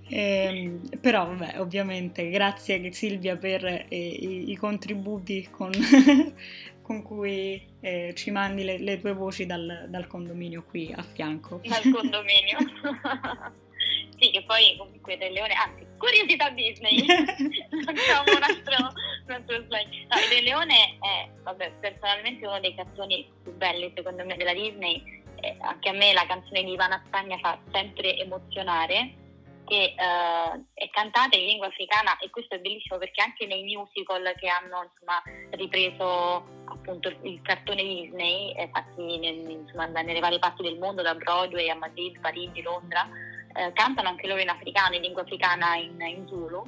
Ehm, 0.08 0.98
però, 1.00 1.26
vabbè, 1.26 1.60
ovviamente, 1.60 2.28
grazie 2.30 2.92
Silvia 2.92 3.36
per 3.36 3.64
eh, 3.64 3.86
i, 3.88 4.50
i 4.50 4.56
contributi 4.56 5.48
con, 5.50 5.70
con 6.86 7.02
cui 7.02 7.60
eh, 7.80 8.12
ci 8.14 8.30
mandi 8.30 8.62
le, 8.62 8.78
le 8.78 9.00
tue 9.00 9.12
voci 9.12 9.44
dal, 9.44 9.86
dal 9.88 10.06
condominio 10.06 10.62
qui 10.62 10.94
a 10.94 11.02
fianco. 11.02 11.60
Dal 11.64 11.92
condominio. 11.92 12.58
sì, 14.16 14.30
che 14.30 14.44
poi 14.46 14.76
comunque 14.78 15.16
Re 15.16 15.32
Leone, 15.32 15.52
anzi, 15.54 15.84
curiosità 15.98 16.48
Disney. 16.50 17.02
Facciamo 17.84 18.36
un 18.36 18.42
altro, 18.42 18.92
un 19.26 19.32
altro 19.32 19.56
slide. 19.64 20.06
No, 20.06 20.16
Re 20.30 20.40
Leone 20.42 20.98
è, 21.00 21.28
vabbè, 21.42 21.72
personalmente 21.80 22.46
uno 22.46 22.60
dei 22.60 22.76
cartoni 22.76 23.28
più 23.42 23.52
belli 23.56 23.92
secondo 23.96 24.24
me 24.24 24.36
della 24.36 24.54
Disney. 24.54 25.24
Eh, 25.40 25.56
anche 25.58 25.88
a 25.88 25.92
me 25.92 26.12
la 26.12 26.24
canzone 26.28 26.62
di 26.62 26.70
Ivana 26.70 27.02
Spagna 27.04 27.36
fa 27.38 27.58
sempre 27.72 28.16
emozionare. 28.16 29.25
Che 29.66 29.94
uh, 29.98 30.64
è 30.72 30.88
cantata 30.90 31.36
in 31.36 31.46
lingua 31.46 31.66
africana 31.66 32.16
e 32.18 32.30
questo 32.30 32.54
è 32.54 32.58
bellissimo 32.60 32.98
perché 32.98 33.22
anche 33.22 33.46
nei 33.46 33.64
musical 33.64 34.22
che 34.38 34.48
hanno 34.48 34.88
insomma, 34.88 35.22
ripreso 35.50 36.64
appunto 36.64 37.12
il 37.22 37.40
cartone 37.42 37.82
Disney, 37.82 38.52
eh, 38.52 38.70
fatti 38.72 39.18
nel, 39.18 39.50
insomma, 39.50 39.86
nelle 39.86 40.20
varie 40.20 40.38
parti 40.38 40.62
del 40.62 40.78
mondo, 40.78 41.02
da 41.02 41.14
Broadway 41.14 41.68
a 41.68 41.74
Madrid, 41.74 42.18
Parigi, 42.20 42.62
Londra, 42.62 43.08
eh, 43.54 43.72
cantano 43.72 44.08
anche 44.08 44.28
loro 44.28 44.40
in 44.40 44.48
africano, 44.48 44.94
in 44.94 45.02
lingua 45.02 45.22
africana, 45.22 45.74
in, 45.76 46.00
in 46.00 46.26
Zulu. 46.28 46.64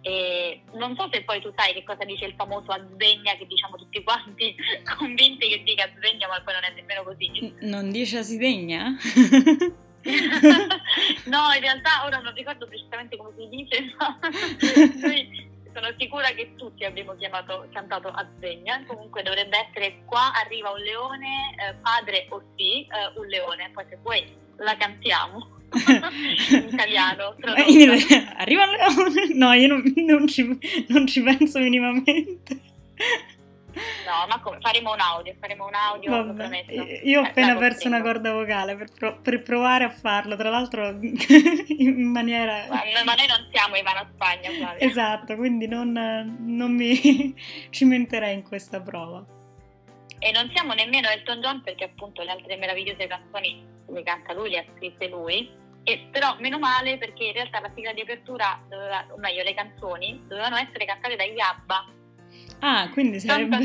E 0.00 0.62
non 0.74 0.96
so 0.96 1.08
se 1.12 1.24
poi 1.24 1.40
tu 1.40 1.52
sai 1.56 1.74
che 1.74 1.82
cosa 1.82 2.04
dice 2.04 2.24
il 2.24 2.34
famoso 2.34 2.70
Azzegna 2.70 3.34
che 3.36 3.46
diciamo 3.46 3.76
tutti 3.76 4.02
quanti 4.02 4.54
convinti 4.96 5.48
che 5.48 5.62
dica 5.64 5.84
Azzegna 5.84 6.28
ma 6.28 6.40
poi 6.40 6.54
non 6.54 6.64
è 6.64 6.72
nemmeno 6.72 7.02
così. 7.02 7.52
Non 7.60 7.90
dice 7.90 8.18
Asidegna? 8.18 8.96
no, 11.26 11.52
in 11.54 11.60
realtà 11.60 12.04
ora 12.04 12.18
non 12.18 12.34
ricordo 12.34 12.66
precisamente 12.66 13.16
come 13.16 13.30
si 13.36 13.48
dice, 13.48 13.94
ma 13.98 14.18
noi 15.02 15.48
sono 15.72 15.94
sicura 15.98 16.28
che 16.30 16.54
tutti 16.56 16.84
abbiamo 16.84 17.14
chiamato, 17.16 17.66
cantato 17.72 18.08
Azzegna. 18.08 18.82
Comunque 18.86 19.22
dovrebbe 19.22 19.68
essere 19.68 20.02
qua 20.04 20.32
arriva 20.34 20.70
un 20.70 20.80
leone, 20.80 21.54
eh, 21.56 21.74
padre 21.82 22.26
o 22.30 22.42
sì, 22.56 22.82
eh, 22.82 23.18
un 23.18 23.26
leone. 23.26 23.70
Poi 23.72 23.84
se 23.88 23.98
vuoi 24.02 24.36
la 24.56 24.76
cantiamo. 24.76 25.56
in 26.50 26.68
italiano. 26.72 27.36
Arriva 28.36 28.64
un 28.64 28.70
leone? 28.70 29.34
No, 29.34 29.52
io 29.52 29.68
non, 29.68 29.82
non, 29.96 30.26
ci, 30.26 30.58
non 30.88 31.06
ci 31.06 31.22
penso 31.22 31.58
minimamente. 31.58 32.60
No, 33.74 34.26
ma 34.28 34.40
come? 34.40 34.58
Faremo 34.60 34.92
un 34.92 35.00
audio, 35.00 35.34
faremo 35.38 35.66
un 35.66 35.74
audio, 35.74 36.10
Vabbè, 36.10 36.64
Io 37.04 37.20
ho 37.20 37.24
appena 37.24 37.56
perso 37.56 37.86
una 37.86 38.00
corda 38.00 38.32
vocale 38.32 38.76
per, 38.76 38.88
pro- 38.92 39.20
per, 39.20 39.42
provare 39.42 39.84
a 39.84 39.90
farlo, 39.90 40.36
tra 40.36 40.48
l'altro 40.48 40.88
in 41.00 42.10
maniera... 42.10 42.66
Ma, 42.68 42.82
ma 43.04 43.14
noi 43.14 43.26
non 43.26 43.48
siamo 43.52 43.76
Ivana 43.76 44.08
Spagna, 44.14 44.50
Flavia. 44.50 44.78
Esatto, 44.78 45.36
quindi 45.36 45.68
non, 45.68 45.92
non 46.40 46.74
mi 46.74 47.34
cimenterei 47.70 48.34
in 48.34 48.42
questa 48.42 48.80
prova. 48.80 49.24
E 50.18 50.32
non 50.32 50.50
siamo 50.52 50.72
nemmeno 50.72 51.08
Elton 51.08 51.40
John 51.40 51.62
perché 51.62 51.84
appunto 51.84 52.22
le 52.22 52.30
altre 52.30 52.56
meravigliose 52.56 53.06
canzoni 53.06 53.76
le 53.90 54.02
canta 54.02 54.32
lui, 54.32 54.50
le 54.50 54.58
ha 54.58 54.64
scritte 54.76 55.08
lui. 55.08 55.48
E, 55.84 56.08
però 56.10 56.36
meno 56.40 56.58
male 56.58 56.98
perché 56.98 57.24
in 57.24 57.32
realtà 57.32 57.60
la 57.60 57.70
sigla 57.74 57.92
di 57.92 58.00
apertura, 58.00 58.60
doveva, 58.68 59.06
o 59.10 59.18
meglio 59.18 59.42
le 59.42 59.54
canzoni, 59.54 60.24
dovevano 60.26 60.56
essere 60.56 60.84
cantate 60.84 61.16
dagli 61.16 61.38
ABBA 61.38 61.96
Ah, 62.60 62.88
quindi 62.90 63.20
sarebbe... 63.20 63.56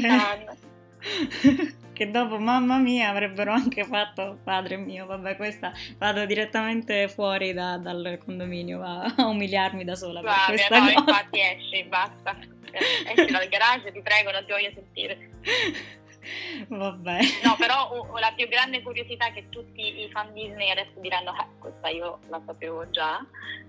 che 1.94 2.10
dopo 2.10 2.40
mamma 2.40 2.78
mia 2.78 3.10
avrebbero 3.10 3.52
anche 3.52 3.86
fatto 3.86 4.40
padre 4.44 4.78
mio, 4.78 5.06
vabbè 5.06 5.36
questa 5.36 5.72
vado 5.98 6.26
direttamente 6.26 7.08
fuori 7.08 7.54
da, 7.54 7.78
dal 7.78 8.20
condominio 8.24 8.82
a, 8.82 9.14
a 9.16 9.28
umiliarmi 9.28 9.84
da 9.84 9.96
sola 9.96 10.22
per 10.22 10.34
questa 10.48 10.80
no, 10.80 10.86
cosa. 10.86 11.00
infatti 11.00 11.40
esci, 11.40 11.84
basta, 11.84 12.38
esci 13.16 13.32
dal 13.32 13.48
garage, 13.48 13.92
ti 13.92 14.02
prego, 14.02 14.32
non 14.32 14.44
ti 14.46 14.52
voglio 14.52 14.72
sentire. 14.74 15.30
Vabbè. 16.68 17.20
No, 17.44 17.56
però 17.58 17.92
uh, 17.92 18.18
la 18.18 18.32
più 18.36 18.48
grande 18.48 18.82
curiosità 18.82 19.32
che 19.32 19.50
tutti 19.50 20.02
i 20.02 20.10
fan 20.10 20.34
Disney 20.34 20.70
adesso 20.70 20.94
diranno, 20.96 21.34
eh, 21.36 21.48
questa 21.60 21.90
io 21.90 22.20
la 22.30 22.42
sapevo 22.46 22.90
già, 22.90 23.24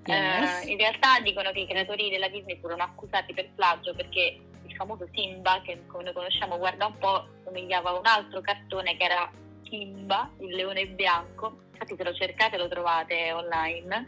yes. 0.05 0.65
eh, 0.65 0.71
in 0.71 0.79
realtà 0.79 1.19
dicono 1.21 1.51
che 1.51 1.61
i 1.61 1.67
creatori 1.67 2.11
della 2.11 2.29
Disney 2.29 2.59
furono 2.61 2.85
accusati 2.85 3.35
per 3.35 3.51
plagio 3.55 3.93
perché 3.95 4.39
il 4.75 4.77
famoso 4.77 5.09
Simba, 5.13 5.63
che 5.63 5.87
come 5.87 6.03
noi 6.03 6.13
conosciamo, 6.13 6.59
guarda 6.59 6.87
un 6.87 6.99
po', 6.99 7.29
somigliava 7.45 7.91
a 7.91 7.99
un 7.99 8.07
altro 8.07 8.41
cartone 8.41 8.97
che 8.97 9.05
era 9.05 9.31
Kimba, 9.63 10.31
il 10.41 10.55
leone 10.55 10.87
bianco. 10.89 11.63
Infatti, 11.73 11.95
se 11.97 12.05
lo 12.05 12.13
cercate 12.13 12.59
lo 12.59 12.69
trovate 12.69 13.33
online. 13.33 14.07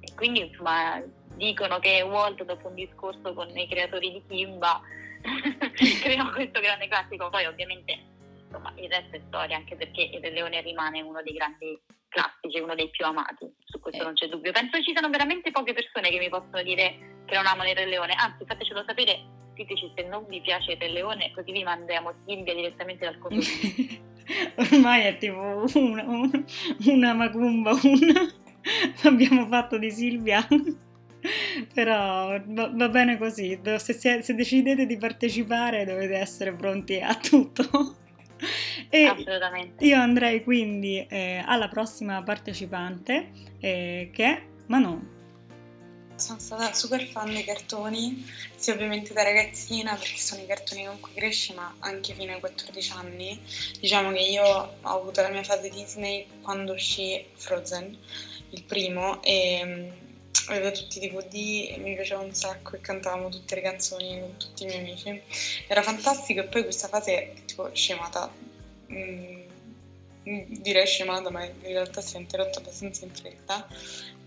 E 0.00 0.12
quindi, 0.14 0.40
insomma, 0.40 1.00
dicono 1.36 1.78
che 1.78 2.02
Walt, 2.02 2.42
dopo 2.44 2.68
un 2.68 2.74
discorso 2.74 3.32
con 3.32 3.56
i 3.56 3.68
creatori 3.68 4.12
di 4.12 4.22
Kimba, 4.28 4.80
creò 6.02 6.30
questo 6.30 6.60
grande 6.60 6.88
classico. 6.88 7.30
Poi, 7.30 7.46
ovviamente, 7.46 7.98
insomma, 8.44 8.72
il 8.76 8.90
resto 8.90 9.16
è 9.16 9.20
storia, 9.28 9.56
anche 9.56 9.76
perché 9.76 10.02
il 10.02 10.32
Leone 10.32 10.60
rimane 10.60 11.00
uno 11.00 11.22
dei 11.22 11.34
grandi 11.34 11.80
classici, 12.08 12.58
uno 12.58 12.74
dei 12.74 12.90
più 12.90 13.04
amati, 13.04 13.48
su 13.64 13.78
questo 13.78 14.02
eh. 14.02 14.04
non 14.04 14.14
c'è 14.14 14.26
dubbio. 14.26 14.50
Penso 14.50 14.82
ci 14.82 14.90
siano 14.90 15.08
veramente 15.08 15.52
poche 15.52 15.72
persone 15.72 16.10
che 16.10 16.18
mi 16.18 16.28
possono 16.28 16.60
dire 16.62 17.22
che 17.24 17.36
non 17.36 17.46
amano 17.46 17.70
il 17.70 17.76
Re 17.76 17.86
Leone, 17.86 18.14
anzi 18.14 18.44
fatecelo 18.44 18.82
sapere 18.84 19.38
scriveteci 19.60 19.92
se 19.94 20.02
non 20.04 20.24
vi 20.28 20.40
piace 20.40 20.72
il 20.72 20.92
Leone, 20.92 21.32
così 21.34 21.52
vi 21.52 21.62
mandiamo 21.62 22.12
Silvia 22.26 22.54
direttamente 22.54 23.04
dal 23.04 23.18
condominio. 23.18 24.08
Ormai 24.56 25.02
è 25.02 25.16
tipo 25.18 25.64
una, 25.74 26.04
una, 26.04 26.44
una 26.86 27.12
macumba, 27.14 27.72
una... 27.82 28.32
abbiamo 29.04 29.46
fatto 29.46 29.78
di 29.78 29.90
Silvia. 29.90 30.46
Però 31.74 32.40
va, 32.46 32.70
va, 32.72 32.88
bene 32.88 33.18
così, 33.18 33.60
se, 33.62 33.92
se, 33.92 34.22
se, 34.22 34.34
decidete 34.34 34.86
di 34.86 34.96
partecipare 34.96 35.84
dovete 35.84 36.14
essere 36.14 36.54
pronti 36.54 36.98
a 36.98 37.14
tutto. 37.14 37.96
E 38.88 39.04
Assolutamente. 39.04 39.84
Io 39.84 39.98
andrei 39.98 40.42
quindi 40.42 41.04
eh, 41.06 41.42
alla 41.44 41.68
prossima 41.68 42.22
partecipante 42.22 43.32
eh, 43.60 44.08
che 44.14 44.24
è 44.24 44.42
Manon 44.68 45.18
sono 46.20 46.38
stata 46.38 46.72
super 46.74 47.04
fan 47.08 47.32
dei 47.32 47.44
cartoni, 47.44 48.30
sia 48.54 48.74
ovviamente 48.74 49.12
da 49.12 49.22
ragazzina 49.22 49.94
perché 49.94 50.18
sono 50.18 50.42
i 50.42 50.46
cartoni 50.46 50.84
con 50.84 51.00
cui 51.00 51.12
cresci, 51.14 51.54
ma 51.54 51.74
anche 51.80 52.14
fino 52.14 52.32
ai 52.32 52.40
14 52.40 52.92
anni. 52.92 53.40
Diciamo 53.80 54.12
che 54.12 54.20
io 54.20 54.44
ho 54.44 54.78
avuto 54.82 55.22
la 55.22 55.30
mia 55.30 55.42
fase 55.42 55.70
Disney 55.70 56.26
quando 56.42 56.74
uscì 56.74 57.24
Frozen, 57.34 57.98
il 58.50 58.62
primo, 58.64 59.22
e 59.22 59.62
mm, 59.64 59.90
avevo 60.48 60.70
tutti 60.72 60.98
i 61.02 61.08
DVD 61.08 61.78
mi 61.78 61.94
piaceva 61.94 62.20
un 62.20 62.34
sacco 62.34 62.76
e 62.76 62.80
cantavamo 62.80 63.28
tutte 63.28 63.54
le 63.54 63.60
canzoni 63.62 64.20
con 64.20 64.36
tutti 64.36 64.64
i 64.64 64.66
miei 64.66 64.80
amici. 64.80 65.22
Era 65.66 65.82
fantastico 65.82 66.40
e 66.40 66.44
poi 66.44 66.62
questa 66.62 66.88
fase 66.88 67.14
è 67.14 67.34
tipo 67.44 67.70
scemata. 67.72 68.30
Mm, 68.92 69.48
direi 70.22 70.86
scemata, 70.86 71.30
ma 71.30 71.44
in 71.44 71.54
realtà 71.62 72.00
si 72.00 72.16
è 72.16 72.18
interrotta 72.18 72.58
abbastanza 72.58 73.04
in 73.04 73.14
fretta. 73.14 73.66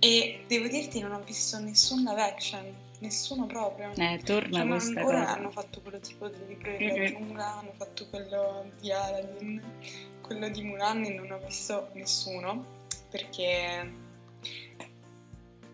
E 0.04 0.44
devo 0.48 0.68
dirti, 0.68 1.00
non 1.00 1.14
ho 1.14 1.22
visto 1.24 1.58
nessun 1.60 2.04
live 2.04 2.22
action, 2.22 2.76
nessuno 3.00 3.46
proprio. 3.46 3.94
Eh, 3.96 4.20
torna 4.22 4.60
cioè, 4.60 4.68
questa 4.68 5.00
ancora 5.00 5.20
cosa. 5.20 5.32
hanno 5.32 5.50
fatto 5.50 5.80
quello 5.80 6.00
tipo 6.02 6.28
del 6.28 6.46
libro 6.46 6.72
della 6.72 6.94
mm-hmm. 6.94 7.06
giungla, 7.06 7.58
hanno 7.60 7.72
fatto 7.78 8.10
quello 8.10 8.70
di 8.82 8.92
Aladdin, 8.92 9.64
quello 10.22 10.50
di 10.50 10.62
Mulan 10.62 11.06
e 11.06 11.14
non 11.14 11.32
ho 11.32 11.40
visto 11.46 11.88
nessuno 11.94 12.82
perché 13.10 14.02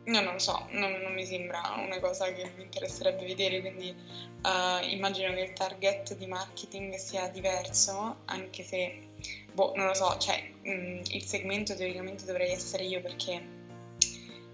No, 0.05 0.21
non 0.21 0.33
lo 0.33 0.39
so, 0.39 0.67
non, 0.71 0.91
non, 0.91 1.13
mi 1.13 1.25
sembra 1.25 1.61
una 1.77 1.99
cosa 1.99 2.31
che 2.31 2.51
mi 2.55 2.63
interesserebbe 2.63 3.25
vedere, 3.25 3.61
quindi 3.61 3.95
uh, 4.43 4.83
immagino 4.87 5.33
che 5.33 5.41
il 5.41 5.53
target 5.53 6.15
di 6.15 6.25
marketing 6.25 6.95
sia 6.95 7.27
diverso, 7.29 8.17
anche 8.25 8.63
se, 8.63 9.09
boh, 9.53 9.73
non 9.75 9.87
lo 9.87 9.93
so, 9.93 10.17
cioè 10.17 10.51
mh, 10.63 10.71
mm, 10.71 11.01
il 11.09 11.23
segmento 11.23 11.75
teoricamente 11.75 12.25
dovrei 12.25 12.51
essere 12.51 12.85
io 12.85 13.01
perché 13.01 13.57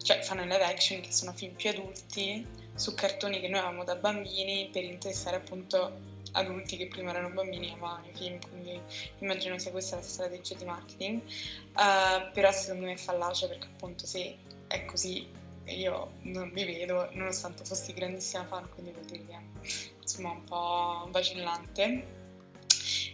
cioè 0.06 0.22
fanno 0.22 0.44
live 0.44 0.64
action 0.64 1.02
che 1.02 1.12
sono 1.12 1.34
film 1.34 1.56
più 1.56 1.72
adulti 1.72 2.46
su 2.76 2.94
cartoni 2.94 3.40
che 3.40 3.48
noi 3.48 3.58
avevamo 3.60 3.84
da 3.84 3.96
bambini 3.96 4.70
per 4.72 4.84
interessare 4.84 5.38
appunto 5.38 6.14
adulti 6.34 6.78
che 6.78 6.86
prima 6.88 7.10
erano 7.10 7.30
bambini 7.30 7.72
amavano 7.72 8.06
i 8.08 8.16
film, 8.16 8.40
quindi 8.50 8.80
immagino 9.20 9.58
sia 9.58 9.72
questa 9.72 9.96
la 9.96 10.04
strategia 10.04 10.54
di 10.54 10.66
marketing, 10.66 11.22
uh, 11.22 12.32
però 12.34 12.52
secondo 12.52 12.86
me 12.86 12.94
è 12.94 12.98
fallace 12.98 13.48
perché 13.48 13.66
appunto 13.66 14.06
se 14.06 14.38
è 14.68 14.86
così 14.86 15.28
io 15.64 16.12
non 16.22 16.52
vi 16.54 16.66
vedo, 16.66 17.10
nonostante 17.14 17.66
fossi 17.66 17.92
grandissima 17.94 18.46
fan, 18.46 18.70
quindi 18.70 18.92
vuol 18.92 19.06
dire 19.06 19.26
che 19.26 19.90
insomma 20.02 20.30
un 20.32 20.44
po' 20.44 21.08
vacillante. 21.10 22.24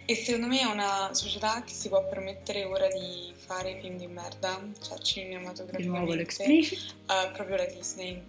E 0.04 0.16
secondo 0.16 0.48
me 0.48 0.60
è 0.60 0.66
una 0.66 1.14
società 1.14 1.64
che 1.64 1.74
si 1.74 1.88
può 1.88 2.06
permettere 2.06 2.66
ora 2.66 2.88
di 2.88 3.34
fare 3.52 3.80
film 3.82 3.98
di 3.98 4.08
merda, 4.08 4.66
cioè 4.82 4.98
cinematograficamente, 5.00 6.78
uh, 7.08 7.32
proprio 7.34 7.58
la 7.58 7.66
Disney, 7.66 8.24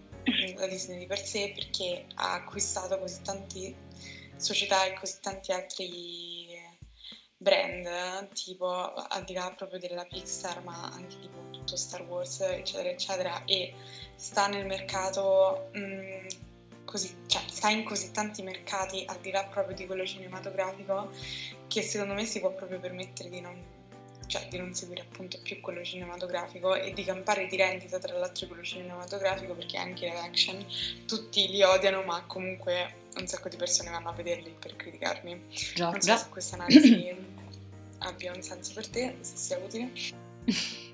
la 0.56 0.66
Disney 0.66 0.98
di 0.98 1.06
per 1.06 1.24
sé, 1.24 1.52
perché 1.54 2.06
ha 2.16 2.34
acquistato 2.34 2.98
così 2.98 3.22
tante 3.22 3.74
società 4.34 4.84
e 4.84 4.94
così 4.94 5.18
tanti 5.20 5.52
altri 5.52 6.60
brand, 7.36 8.32
tipo 8.32 8.68
al 8.94 9.22
di 9.22 9.34
là 9.34 9.52
proprio 9.56 9.78
della 9.78 10.04
Pixar, 10.04 10.64
ma 10.64 10.90
anche 10.90 11.20
tipo 11.20 11.50
tutto 11.52 11.76
Star 11.76 12.02
Wars, 12.02 12.40
eccetera, 12.40 12.88
eccetera, 12.88 13.44
e 13.44 13.74
sta 14.16 14.48
nel 14.48 14.66
mercato 14.66 15.68
mh, 15.72 15.78
mm, 15.78 16.26
così, 16.84 17.14
cioè 17.28 17.42
sta 17.46 17.70
in 17.70 17.84
così 17.84 18.10
tanti 18.10 18.42
mercati 18.42 19.04
al 19.06 19.20
di 19.20 19.30
là 19.30 19.44
proprio 19.44 19.76
di 19.76 19.86
quello 19.86 20.04
cinematografico 20.04 21.12
che 21.68 21.80
secondo 21.82 22.14
me 22.14 22.24
si 22.24 22.40
può 22.40 22.52
proprio 22.52 22.80
permettere 22.80 23.28
di 23.28 23.40
non, 23.40 23.81
cioè, 24.32 24.48
di 24.48 24.56
non 24.56 24.72
seguire 24.72 25.02
appunto 25.02 25.38
più 25.42 25.60
quello 25.60 25.84
cinematografico 25.84 26.74
e 26.74 26.94
di 26.94 27.04
campare 27.04 27.46
di 27.48 27.56
rendita 27.56 27.98
tra 27.98 28.16
l'altro 28.16 28.46
quello 28.46 28.62
cinematografico 28.62 29.52
perché 29.52 29.76
anche 29.76 30.06
le 30.06 30.18
action 30.20 30.64
tutti 31.06 31.48
li 31.48 31.62
odiano 31.62 32.02
ma 32.02 32.24
comunque 32.26 32.94
un 33.18 33.26
sacco 33.26 33.50
di 33.50 33.56
persone 33.56 33.90
vanno 33.90 34.08
a 34.08 34.12
vederli 34.12 34.54
per 34.58 34.74
criticarmi. 34.74 35.38
Già, 35.74 35.90
non 35.90 36.00
so 36.00 36.16
se 36.16 36.28
questa 36.30 36.56
analisi 36.56 37.14
abbia 37.98 38.32
un 38.32 38.40
senso 38.40 38.72
per 38.72 38.88
te, 38.88 39.16
se 39.20 39.36
sia 39.36 39.58
utile. 39.58 39.90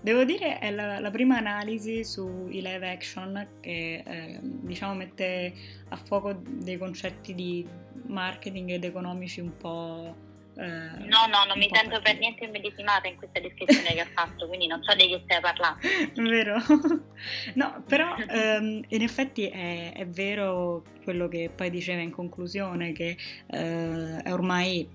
Devo 0.00 0.22
dire 0.22 0.60
è 0.60 0.70
la, 0.70 1.00
la 1.00 1.10
prima 1.10 1.38
analisi 1.38 2.04
sui 2.04 2.62
live 2.62 2.88
action 2.88 3.48
che 3.60 4.04
eh, 4.06 4.38
diciamo 4.40 4.94
mette 4.94 5.52
a 5.88 5.96
fuoco 5.96 6.40
dei 6.40 6.78
concetti 6.78 7.34
di 7.34 7.66
marketing 8.06 8.70
ed 8.70 8.84
economici 8.84 9.40
un 9.40 9.56
po' 9.56 10.14
Eh, 10.58 11.04
no, 11.04 11.26
no, 11.28 11.44
non 11.46 11.58
mi 11.58 11.68
sento 11.70 12.00
per 12.00 12.18
niente 12.18 12.44
immedesimata 12.44 13.08
in 13.08 13.16
questa 13.16 13.40
descrizione 13.40 13.92
che 13.92 14.00
ha 14.00 14.08
fatto, 14.14 14.46
quindi 14.48 14.66
non 14.66 14.82
so 14.82 14.94
di 14.94 15.06
che 15.06 15.20
stai 15.24 15.40
parlando. 15.40 15.80
Vero? 16.16 16.56
No, 17.54 17.82
però 17.86 18.14
ehm, 18.14 18.84
in 18.88 19.02
effetti 19.02 19.48
è, 19.48 19.92
è, 19.94 20.06
vero 20.06 20.84
quello 21.02 21.28
che 21.28 21.50
poi 21.54 21.70
diceva 21.70 22.02
in 22.02 22.10
conclusione, 22.10 22.92
che 22.92 23.16
eh, 23.46 24.22
è 24.22 24.32
ormai 24.32 24.86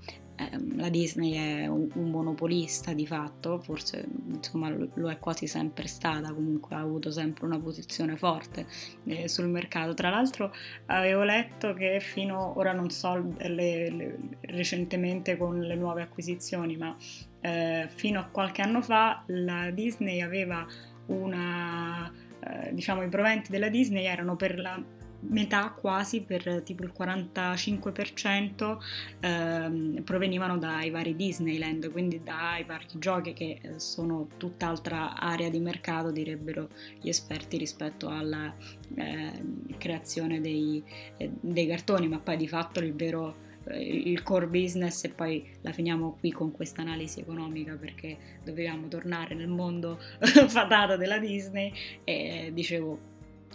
la 0.75 0.89
Disney 0.89 1.33
è 1.33 1.67
un, 1.67 1.89
un, 1.93 2.09
monopolista 2.09 2.93
di 2.93 3.05
fatto, 3.05 3.59
forse 3.59 4.05
insomma 4.27 4.69
lo 4.69 5.09
è 5.09 5.19
quasi 5.19 5.47
sempre 5.47 5.87
stata, 5.87 6.33
comunque 6.33 6.75
ha 6.75 6.79
avuto 6.79 7.11
sempre 7.11 7.45
una 7.45 7.59
posizione 7.59 8.15
forte 8.15 8.65
eh, 9.05 9.27
sul 9.27 9.47
mercato. 9.47 9.93
Tra 9.93 10.09
l'altro 10.09 10.53
avevo 10.87 11.23
letto 11.23 11.73
che 11.73 11.99
fino 11.99 12.57
ora 12.57 12.73
non 12.73 12.89
so 12.89 13.15
le, 13.37 13.89
le, 13.89 14.19
recentemente 14.41 15.37
con 15.37 15.59
le 15.59 15.75
nuove 15.75 16.01
acquisizioni, 16.01 16.77
ma 16.77 16.95
eh, 17.41 17.87
fino 17.93 18.19
a 18.19 18.25
qualche 18.25 18.61
anno 18.61 18.81
fa 18.81 19.23
la 19.27 19.69
Disney 19.71 20.21
aveva 20.21 20.65
una 21.07 22.11
eh, 22.43 22.73
diciamo 22.73 23.03
i 23.03 23.09
proventi 23.09 23.51
della 23.51 23.69
Disney 23.69 24.05
erano 24.05 24.35
per 24.35 24.57
la 24.57 24.81
metà 25.21 25.71
quasi 25.71 26.21
per 26.21 26.61
tipo 26.63 26.83
il 26.83 26.93
45% 26.97 28.77
ehm, 29.19 30.03
provenivano 30.03 30.57
dai 30.57 30.89
vari 30.89 31.15
Disneyland, 31.15 31.91
quindi 31.91 32.21
dai 32.23 32.65
parchi 32.65 32.97
giochi 32.99 33.33
che 33.33 33.59
eh, 33.61 33.79
sono 33.79 34.27
tutt'altra 34.37 35.17
area 35.17 35.49
di 35.49 35.59
mercato 35.59 36.11
direbbero 36.11 36.69
gli 36.99 37.09
esperti 37.09 37.57
rispetto 37.57 38.09
alla 38.09 38.53
eh, 38.95 39.43
creazione 39.77 40.41
dei, 40.41 40.83
eh, 41.17 41.31
dei 41.39 41.67
cartoni, 41.67 42.07
ma 42.07 42.19
poi 42.19 42.37
di 42.37 42.47
fatto 42.47 42.79
il 42.79 42.93
vero 42.93 43.49
eh, 43.65 43.79
il 43.79 44.23
core 44.23 44.47
business 44.47 45.03
e 45.03 45.09
poi 45.09 45.45
la 45.61 45.71
finiamo 45.71 46.17
qui 46.19 46.31
con 46.31 46.51
questa 46.51 46.81
analisi 46.81 47.19
economica 47.19 47.75
perché 47.75 48.17
dovevamo 48.43 48.87
tornare 48.87 49.35
nel 49.35 49.49
mondo 49.49 49.99
fatato 50.47 50.97
della 50.97 51.19
Disney 51.19 51.71
e 52.03 52.49
dicevo 52.53 53.10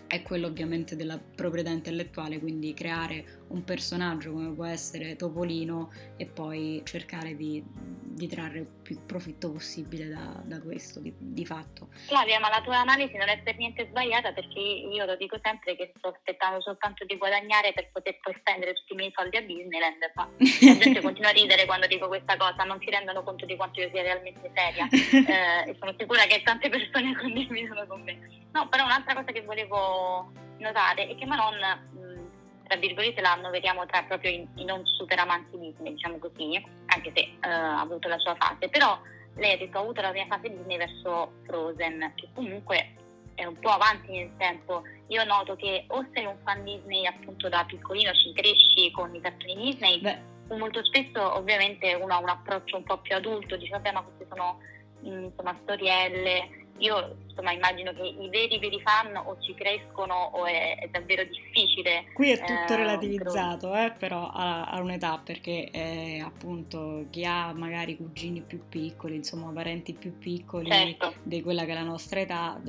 è 0.07 0.23
quello 0.23 0.47
ovviamente 0.47 0.97
della 0.97 1.19
proprietà 1.19 1.71
intellettuale, 1.71 2.39
quindi 2.39 2.75
creare 2.75 3.45
un 3.49 3.65
personaggio 3.65 4.33
come 4.33 4.53
può 4.53 4.65
essere 4.65 5.17
Topolino 5.17 5.91
e 6.17 6.27
poi 6.27 6.83
cercare 6.85 7.37
di, 7.37 7.63
di 7.65 8.27
trarre 8.27 8.59
il 8.61 8.67
più 8.67 9.05
profitto 9.05 9.53
possibile 9.53 10.09
da, 10.09 10.41
da 10.45 10.61
questo 10.61 11.01
di, 11.01 11.13
di, 11.17 11.45
fatto. 11.45 11.89
Flavia, 12.07 12.41
ma 12.41 12.49
la 12.49 12.61
tua 12.63 12.79
analisi 12.79 13.17
non 13.17 13.29
è 13.29 13.39
per 13.41 13.57
niente 13.57 13.87
sbagliata 13.89 14.33
perché 14.33 14.59
io 14.59 15.05
lo 15.05 15.17
dico 15.17 15.39
sempre 15.43 15.77
che 15.77 15.93
sto 15.97 16.09
aspettando 16.09 16.61
soltanto 16.61 17.05
di 17.05 17.17
guadagnare 17.17 17.73
per 17.73 17.91
poter 17.93 18.19
poi 18.21 18.35
spendere 18.39 18.75
tutti 18.75 18.93
i 18.93 18.97
miei 18.97 19.13
soldi 19.15 19.37
a 19.37 19.43
Disneyland. 19.43 20.13
Ma 20.15 20.29
la 20.39 20.79
gente 20.79 21.01
continua 21.01 21.31
a 21.31 21.35
ridere 21.35 21.67
quando 21.67 21.87
dico 21.87 22.09
questa 22.09 22.37
cosa, 22.37 22.65
non 22.65 22.81
si 22.81 22.91
rendono 22.91 23.23
conto 23.23 23.47
di 23.47 23.57
quanto 23.57 23.81
io 23.81 23.91
sia 23.93 24.03
realmente 24.03 24.51
seria 24.55 24.89
eh, 24.91 25.71
e 25.71 25.77
sono 25.79 25.95
sicura 25.99 26.23
che 26.23 26.43
tante 26.43 26.69
persone 26.69 27.17
condividono 27.17 27.87
con 27.87 28.03
me. 28.03 28.19
No, 28.53 28.69
però 28.69 28.85
un'altra 28.85 29.15
cosa 29.15 29.33
che 29.33 29.43
volevo 29.43 30.33
notare 30.59 31.09
è 31.09 31.15
che 31.17 31.27
Manon 31.27 32.06
tra 32.67 32.77
virgolette 32.79 33.21
la 33.21 33.33
annoveriamo 33.33 33.87
tra 33.87 34.03
proprio 34.03 34.31
i, 34.31 34.47
i 34.57 34.65
non 34.65 34.85
super 34.85 35.19
amanti 35.19 35.59
Disney, 35.59 35.93
diciamo 35.93 36.19
così, 36.19 36.63
anche 36.87 37.13
se 37.15 37.37
uh, 37.37 37.49
ha 37.49 37.81
avuto 37.81 38.09
la 38.09 38.19
sua 38.19 38.35
fase, 38.37 38.69
però 38.69 38.99
lei 39.37 39.53
ha 39.53 39.57
detto 39.57 39.79
ho 39.79 39.83
avuto 39.83 40.01
la 40.01 40.13
mia 40.13 40.27
fase 40.27 40.51
Disney 40.51 40.77
verso 40.77 41.33
Frozen, 41.45 42.13
che 42.15 42.29
comunque 42.35 42.95
è 43.35 43.45
un 43.45 43.59
po' 43.59 43.69
avanti 43.69 44.13
nel 44.13 44.33
tempo. 44.37 44.83
Io 45.09 45.25
noto 45.25 45.55
che 45.57 45.85
o 45.89 46.05
sei 46.13 46.25
un 46.25 46.37
fan 46.43 46.65
Disney 46.65 47.07
appunto 47.07 47.49
da 47.49 47.65
piccolino, 47.67 48.13
ci 48.13 48.33
cresci 48.33 48.91
con 48.91 49.15
i 49.15 49.21
cartoni 49.21 49.55
Disney, 49.55 50.01
Beh. 50.01 50.57
molto 50.57 50.85
spesso 50.85 51.37
ovviamente 51.37 51.95
uno 51.95 52.15
ha 52.15 52.19
un 52.19 52.29
approccio 52.29 52.77
un 52.77 52.85
po' 52.85 52.99
più 52.99 53.15
adulto, 53.15 53.57
dice 53.57 53.73
vabbè 53.73 53.93
ma 53.93 54.03
queste 54.03 54.27
sono 54.29 54.59
mm, 55.07 55.25
insomma 55.25 55.57
storielle 55.63 56.66
io 56.79 57.17
insomma 57.37 57.53
immagino 57.53 57.93
che 57.93 58.03
i 58.03 58.29
veri 58.31 58.59
veri 58.59 58.81
fan 58.81 59.15
o 59.15 59.37
ci 59.41 59.55
crescono 59.55 60.15
o 60.15 60.47
è, 60.47 60.79
è 60.79 60.89
davvero 60.89 61.23
difficile. 61.25 62.07
Qui 62.15 62.31
è 62.31 62.39
tutto 62.39 62.73
eh, 62.73 62.77
relativizzato, 62.77 63.75
eh, 63.75 63.93
però 63.97 64.31
a, 64.31 64.65
a, 64.65 64.81
un'età 64.81 65.21
perché 65.23 65.69
eh, 65.71 66.23
appunto 66.25 67.07
chi 67.11 67.25
ha 67.25 67.53
magari 67.53 67.97
cugini 67.97 68.41
più 68.41 68.63
piccoli, 68.69 69.17
insomma 69.17 69.53
parenti 69.53 69.93
più 69.93 70.17
piccoli 70.17 70.71
certo. 70.71 71.15
di 71.23 71.43
quella 71.43 71.65
che 71.65 71.73
è 71.73 71.75
la 71.75 71.83
nostra 71.83 72.21
età, 72.21 72.61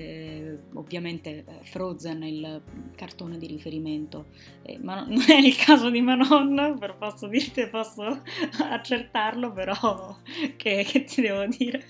ovviamente 0.73 1.29
eh, 1.29 1.43
Frozen 1.61 2.21
è 2.23 2.27
il 2.27 2.61
cartone 2.95 3.37
di 3.37 3.47
riferimento, 3.47 4.25
eh, 4.63 4.77
ma 4.79 5.05
non 5.05 5.21
è 5.29 5.37
il 5.37 5.55
caso 5.55 5.89
di 5.89 6.01
Manon, 6.01 6.75
per 6.77 6.97
posso 6.97 7.27
dirti, 7.27 7.67
posso 7.67 8.03
accertarlo, 8.69 9.53
però 9.53 10.17
che, 10.57 10.83
che 10.83 11.03
ti 11.05 11.21
devo 11.21 11.45
dire? 11.45 11.85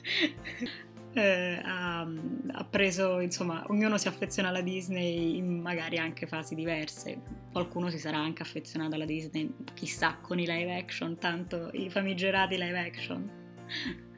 Eh, 1.18 1.62
ha, 1.64 2.02
ha, 2.02 2.64
preso, 2.66 3.20
insomma, 3.20 3.66
ognuno 3.70 3.98
si 3.98 4.08
affeziona 4.08 4.50
alla 4.50 4.62
Disney 4.62 5.38
in 5.38 5.62
magari 5.62 5.98
anche 5.98 6.28
fasi 6.28 6.54
diverse. 6.54 7.20
Qualcuno 7.52 7.90
si 7.90 7.98
sarà 7.98 8.18
anche 8.18 8.44
affezionato 8.44 8.96
alla 8.96 9.06
Disney, 9.06 9.52
chissà, 9.74 10.18
con 10.22 10.40
i 10.40 10.46
live 10.46 10.78
action, 10.78 11.18
tanto 11.18 11.70
i 11.74 11.90
famigerati 11.90 12.58
live 12.58 12.80
action. 12.80 13.46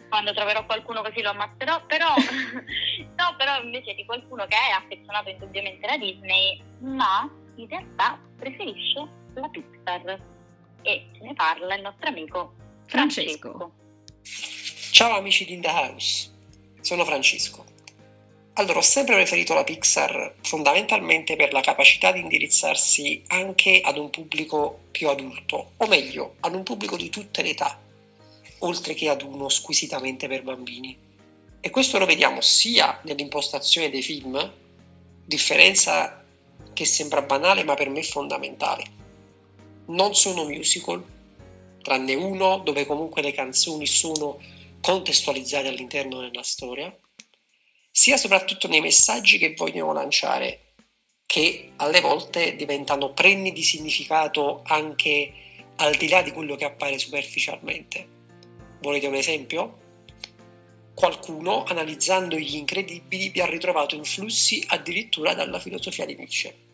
Quando 0.10 0.34
troverò 0.34 0.66
qualcuno 0.66 1.02
così 1.02 1.22
lo 1.22 1.30
ammazzerò, 1.30 1.86
però, 1.86 2.14
no, 3.16 3.36
però 3.38 3.62
invece 3.64 3.94
di 3.94 4.06
qualcuno 4.06 4.46
che 4.48 4.56
è 4.56 4.72
affezionato 4.76 5.30
indubbiamente 5.30 5.86
alla 5.86 5.98
Disney, 5.98 6.62
ma 6.80 7.32
in 7.56 7.68
realtà 7.68 8.20
preferisce 8.38 9.08
la 9.36 9.48
Pixar. 9.48 10.38
E 10.82 11.10
ce 11.14 11.24
ne 11.24 11.34
parla 11.34 11.76
il 11.76 11.82
nostro 11.82 12.08
amico 12.08 12.54
Francesco. 12.86 13.74
Francesco. 14.22 14.92
Ciao 14.92 15.18
amici 15.18 15.46
di 15.46 15.54
In 15.54 15.62
The 15.62 15.68
House 15.68 16.38
sono 16.90 17.06
Francesco. 17.06 17.64
Allora, 18.54 18.80
ho 18.80 18.82
sempre 18.82 19.14
preferito 19.14 19.54
la 19.54 19.64
Pixar 19.64 20.34
fondamentalmente 20.42 21.36
per 21.36 21.54
la 21.54 21.62
capacità 21.62 22.12
di 22.12 22.20
indirizzarsi 22.20 23.22
anche 23.28 23.80
ad 23.84 24.00
un 24.00 24.10
pubblico 24.10 24.80
più 24.90 25.08
adulto, 25.08 25.74
o 25.78 25.86
meglio, 25.86 26.38
ad 26.40 26.56
un 26.56 26.64
pubblico 26.64 26.98
di 26.98 27.10
tutte 27.10 27.44
le 27.44 27.50
età, 27.50 27.80
oltre 28.60 28.96
che 28.96 29.08
ad 29.08 29.22
uno 29.22 29.50
squisitamente 29.50 30.28
per 30.28 30.42
bambini. 30.42 30.98
E 31.62 31.70
questo 31.70 32.00
lo 32.00 32.08
vediamo 32.08 32.42
sia 32.42 33.00
nell'impostazione 33.04 33.92
dei 33.92 34.02
film, 34.02 34.52
differenza 35.24 36.26
che 36.74 36.86
sembra 36.86 37.22
banale 37.22 37.64
ma 37.64 37.76
per 37.76 37.90
me 37.90 38.02
fondamentale. 38.02 38.84
Non 39.90 40.16
sono 40.16 40.44
musical, 40.44 41.04
tranne 41.84 42.16
uno 42.16 42.58
dove 42.58 42.88
comunque 42.88 43.22
le 43.22 43.32
canzoni 43.32 43.86
sono 43.86 44.40
contestualizzati 44.82 45.68
all'interno 45.68 46.20
della 46.22 46.44
storia, 46.44 46.96
sia 47.92 48.18
soprattutto 48.18 48.68
nei 48.68 48.82
messaggi 48.82 49.38
che 49.38 49.54
vogliono 49.56 49.94
lanciare, 49.94 50.74
che 51.26 51.74
alle 51.76 52.02
volte 52.02 52.56
diventano 52.56 53.14
prenni 53.14 53.52
di 53.52 53.64
significato 53.64 54.62
anche 54.66 55.34
al 55.78 55.96
di 55.96 56.08
là 56.08 56.22
di 56.22 56.32
quello 56.32 56.56
che 56.56 56.66
appare 56.66 56.98
superficialmente. 56.98 58.08
Volete 58.82 59.08
un 59.08 59.16
esempio? 59.16 59.78
Qualcuno, 60.94 61.64
analizzando 61.64 62.38
gli 62.38 62.56
incredibili, 62.56 63.30
vi 63.30 63.42
ha 63.42 63.46
ritrovato 63.46 63.96
influssi 63.96 64.64
addirittura 64.68 65.34
dalla 65.34 65.60
filosofia 65.60 66.06
di 66.06 66.16
Nietzsche. 66.16 66.68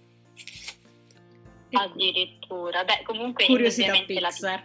Addirittura, 1.71 2.83
beh, 2.83 3.03
comunque 3.03 3.45
ovviamente 3.45 4.19
la 4.19 4.29
Pixar 4.29 4.63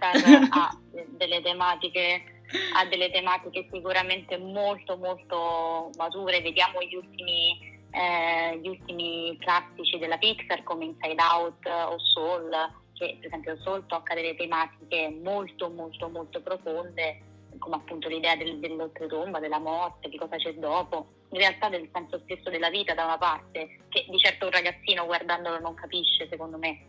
ha 0.51 0.79
delle 1.09 1.43
tematiche 1.43 2.30
ha 2.75 2.85
delle 2.87 3.11
tematiche 3.11 3.69
sicuramente 3.73 4.37
molto 4.39 4.97
molto 4.97 5.91
mature, 5.97 6.41
vediamo 6.41 6.83
gli 6.83 6.95
ultimi, 6.95 7.59
eh, 7.91 8.59
gli 8.59 8.69
ultimi 8.69 9.37
classici 9.41 9.99
della 9.99 10.19
Pixar 10.19 10.63
come 10.63 10.87
Inside 10.87 11.23
Out 11.23 11.67
o 11.67 11.99
Soul, 11.99 12.51
che 12.95 13.17
per 13.19 13.27
esempio 13.27 13.57
Soul 13.61 13.87
tocca 13.87 14.15
delle 14.15 14.37
tematiche 14.37 15.17
molto 15.23 15.71
molto 15.71 16.09
molto 16.09 16.41
profonde, 16.43 17.23
come 17.59 17.77
appunto 17.77 18.09
l'idea 18.09 18.37
del, 18.37 18.59
dell'oltretomba, 18.59 19.39
della 19.39 19.59
morte, 19.59 20.09
di 20.09 20.19
cosa 20.19 20.37
c'è 20.37 20.55
dopo, 20.55 21.07
in 21.31 21.39
realtà 21.39 21.69
del 21.69 21.89
senso 21.93 22.21
stesso 22.25 22.51
della 22.51 22.71
vita 22.71 22.95
da 22.95 23.05
una 23.05 23.19
parte, 23.19 23.79
che 23.89 24.07
di 24.09 24.19
certo 24.19 24.47
un 24.47 24.51
ragazzino 24.51 25.07
guardandolo 25.07 25.61
non 25.61 25.75
capisce 25.75 26.27
secondo 26.29 26.59
me. 26.59 26.87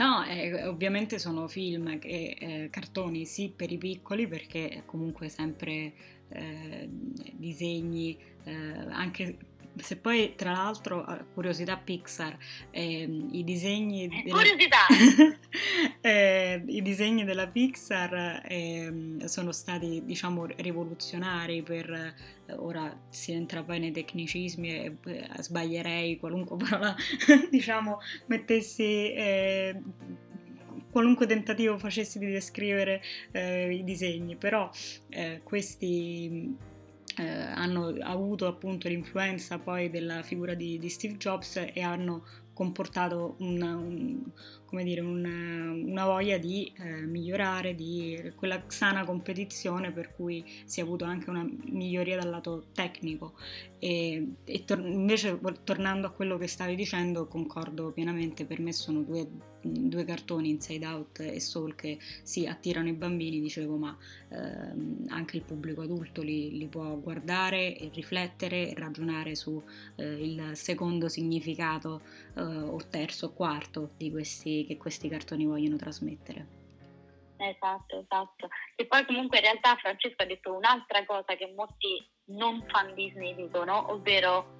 No, 0.00 0.24
eh, 0.24 0.64
ovviamente 0.66 1.18
sono 1.18 1.46
film 1.46 1.98
e 2.00 2.34
eh, 2.40 2.68
cartoni 2.70 3.26
sì 3.26 3.52
per 3.54 3.70
i 3.70 3.76
piccoli 3.76 4.26
perché 4.26 4.82
comunque 4.86 5.28
sempre 5.28 5.92
eh, 6.28 6.88
disegni, 7.34 8.16
eh, 8.44 8.52
anche 8.88 9.36
se 9.76 9.96
poi 9.96 10.34
tra 10.36 10.52
l'altro, 10.52 11.06
curiosità 11.34 11.76
Pixar, 11.76 12.36
eh, 12.70 13.28
i 13.32 13.44
disegni... 13.44 14.08
Della... 14.08 14.36
Curiosità! 14.36 14.86
eh, 16.00 16.62
I 16.66 16.82
disegni 16.82 17.24
della 17.24 17.48
Pixar 17.48 18.42
ehm, 18.46 19.24
sono 19.24 19.52
stati, 19.52 20.02
diciamo, 20.04 20.46
rivoluzionari 20.56 21.62
per... 21.62 21.90
Eh, 21.90 22.38
ora 22.56 22.92
si 23.10 23.32
entra 23.32 23.62
poi 23.62 23.78
nei 23.78 23.92
tecnicismi 23.92 24.68
e 24.68 24.96
eh, 25.06 25.28
sbaglierei 25.38 26.18
qualunque 26.18 26.56
parola, 26.56 26.94
diciamo, 27.48 27.98
mettessi 28.26 29.12
eh, 29.12 29.80
qualunque 30.90 31.26
tentativo 31.26 31.78
facessi 31.78 32.18
di 32.18 32.30
descrivere 32.30 33.00
eh, 33.30 33.72
i 33.72 33.84
disegni, 33.84 34.36
però 34.36 34.68
eh, 35.08 35.40
questi 35.44 36.56
eh, 37.20 37.52
hanno 37.54 37.94
avuto 38.00 38.46
appunto 38.46 38.88
l'influenza 38.88 39.58
poi 39.58 39.90
della 39.90 40.22
figura 40.22 40.54
di, 40.54 40.78
di 40.78 40.88
Steve 40.88 41.16
Jobs 41.16 41.56
e 41.56 41.80
hanno 41.82 42.24
comportato 42.54 43.36
una, 43.38 43.74
un, 43.76 44.22
dire, 44.82 45.00
una, 45.00 45.70
una, 45.72 46.04
voglia 46.04 46.36
di 46.36 46.72
eh, 46.78 47.06
migliorare, 47.06 47.74
di 47.74 48.32
quella 48.36 48.62
sana 48.66 49.04
competizione 49.04 49.92
per 49.92 50.14
cui 50.14 50.44
si 50.64 50.80
è 50.80 50.82
avuto 50.82 51.04
anche 51.04 51.30
una 51.30 51.46
miglioria 51.64 52.18
dal 52.18 52.28
lato 52.28 52.66
tecnico. 52.72 53.34
E, 53.78 54.34
e 54.44 54.64
tor- 54.64 54.84
invece 54.84 55.38
tornando 55.64 56.06
a 56.06 56.10
quello 56.10 56.36
che 56.36 56.48
stavi 56.48 56.74
dicendo, 56.74 57.28
concordo 57.28 57.92
pienamente, 57.92 58.44
per 58.44 58.60
me 58.60 58.72
sono 58.72 59.00
due, 59.00 59.26
due 59.62 60.04
cartoni, 60.04 60.50
Inside 60.50 60.86
Out 60.86 61.20
e 61.20 61.40
Soul, 61.40 61.74
che 61.74 61.98
sì, 62.22 62.46
attirano 62.46 62.88
i 62.88 62.92
bambini, 62.92 63.40
dicevo, 63.40 63.76
ma 63.76 63.96
ehm, 64.28 65.06
anche 65.08 65.36
il 65.36 65.42
pubblico 65.42 65.82
adulto 65.82 66.22
li, 66.22 66.56
li, 66.56 66.66
può 66.66 66.94
guardare 66.96 67.76
e 67.76 67.90
riflettere 67.92 68.70
e 68.70 68.74
ragionare 68.74 69.34
su 69.34 69.62
eh, 69.96 70.04
il 70.04 70.50
secondo 70.54 71.08
significato 71.08 72.02
eh, 72.36 72.42
o 72.42 72.78
terzo 72.88 73.26
o 73.26 73.32
quarto 73.32 73.90
di 73.96 74.10
questi, 74.10 74.64
che 74.66 74.76
questi 74.76 75.08
cartoni 75.08 75.44
vogliono 75.44 75.76
trasmettere. 75.76 76.58
Esatto, 77.36 78.00
esatto. 78.00 78.48
E 78.76 78.84
poi 78.86 79.04
comunque 79.06 79.38
in 79.38 79.44
realtà 79.44 79.74
Francesco 79.76 80.22
ha 80.22 80.26
detto 80.26 80.54
un'altra 80.54 81.04
cosa 81.06 81.34
che 81.36 81.52
molti 81.56 82.06
non 82.26 82.64
fan 82.68 82.94
Disney 82.94 83.34
dicono, 83.34 83.90
ovvero 83.92 84.58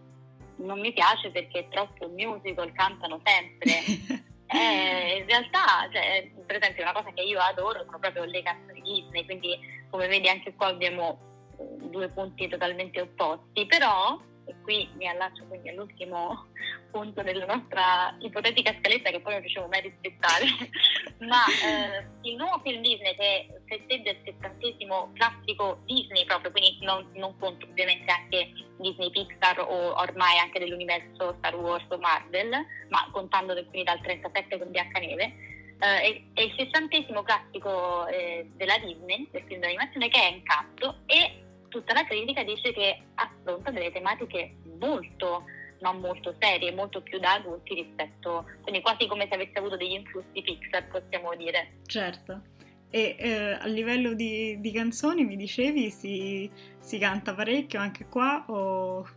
non 0.57 0.81
mi 0.81 0.93
piace 0.93 1.31
perché 1.31 1.61
è 1.61 1.69
troppo 1.69 2.09
musical, 2.09 2.73
cantano 2.73 3.21
sempre. 3.23 4.29
eh, 4.53 5.19
in 5.19 5.27
realtà, 5.27 5.89
cioè, 5.93 6.31
per 6.47 6.57
esempio, 6.57 6.83
una 6.83 6.93
cosa 6.93 7.13
che 7.13 7.23
io 7.23 7.39
adoro 7.39 7.85
sono 7.85 7.99
proprio 7.99 8.25
le 8.25 8.43
canzoni 8.43 8.81
Disney, 8.83 9.25
quindi 9.25 9.59
come 9.91 10.09
vedi 10.09 10.29
anche 10.29 10.55
qua 10.55 10.69
abbiamo 10.69 11.19
eh, 11.59 11.89
due 11.89 12.09
punti 12.09 12.49
totalmente 12.49 13.01
opposti, 13.01 13.67
però 13.67 14.19
e 14.51 14.55
qui 14.63 14.89
mi 14.97 15.09
allaccio 15.09 15.45
quindi 15.47 15.69
all'ultimo 15.69 16.49
punto 16.91 17.23
della 17.23 17.47
nostra 17.47 18.15
ipotetica 18.19 18.75
scaletta 18.79 19.11
che 19.11 19.21
poi 19.21 19.33
non 19.33 19.41
riuscivo 19.43 19.69
mai 19.69 19.79
a 19.79 19.83
rispettare, 19.83 20.45
ma 21.27 21.45
eh, 21.47 22.07
il 22.29 22.37
nuovo 22.37 22.61
film 22.65 22.83
Disney 22.83 23.15
che 23.15 23.61
festeggia 23.67 24.11
il 24.11 24.21
settantesimo 24.25 25.13
classico 25.15 25.81
Disney 25.85 26.25
proprio, 26.25 26.51
quindi 26.51 26.79
non, 26.83 27.09
non 27.15 27.39
conto 27.39 27.67
ovviamente 27.67 28.11
anche 28.11 28.53
Disney 28.79 29.11
Pixar 29.11 29.61
o 29.61 29.95
ormai 30.01 30.39
anche 30.39 30.59
dell'universo 30.59 31.37
Star 31.39 31.55
Wars 31.57 31.85
o 31.89 31.99
Marvel, 31.99 32.51
ma 32.89 33.09
contando 33.13 33.55
quindi 33.55 33.85
dal 33.85 34.01
37 34.01 34.59
con 34.59 34.71
Biancaneve, 34.71 35.49
Uh, 35.81 35.97
è, 36.35 36.43
il 36.43 36.55
sessantesimo 36.59 37.23
classico 37.23 38.07
eh, 38.09 38.47
della 38.55 38.77
Disney, 38.77 39.27
del 39.31 39.43
film 39.47 39.61
d'animazione, 39.61 40.11
che 40.11 40.21
è 40.21 40.31
Incanto 40.31 40.99
e 41.07 41.40
tutta 41.71 41.95
la 41.95 42.05
critica 42.05 42.43
dice 42.45 42.73
che 42.73 43.01
affronta 43.15 43.71
delle 43.71 43.91
tematiche 43.91 44.57
molto, 44.79 45.45
non 45.81 46.01
molto 46.01 46.35
serie, 46.39 46.73
molto 46.73 47.01
più 47.01 47.19
da 47.19 47.35
adulti 47.35 47.75
rispetto, 47.75 48.45
quindi 48.61 48.83
quasi 48.83 49.07
come 49.07 49.27
se 49.29 49.35
avesse 49.35 49.59
avuto 49.59 49.77
degli 49.79 49.93
influssi 49.93 50.43
Pixar, 50.43 50.89
possiamo 50.89 51.35
dire. 51.35 51.79
Certo. 51.87 52.43
E 52.91 53.17
eh, 53.19 53.53
a 53.53 53.67
livello 53.67 54.15
di, 54.15 54.61
di, 54.61 54.73
canzoni 54.73 55.25
mi 55.25 55.37
dicevi 55.37 55.91
si, 55.91 56.51
si, 56.79 56.99
canta 56.99 57.35
parecchio 57.35 57.79
anche 57.79 58.07
qua 58.07 58.45
o, 58.49 59.09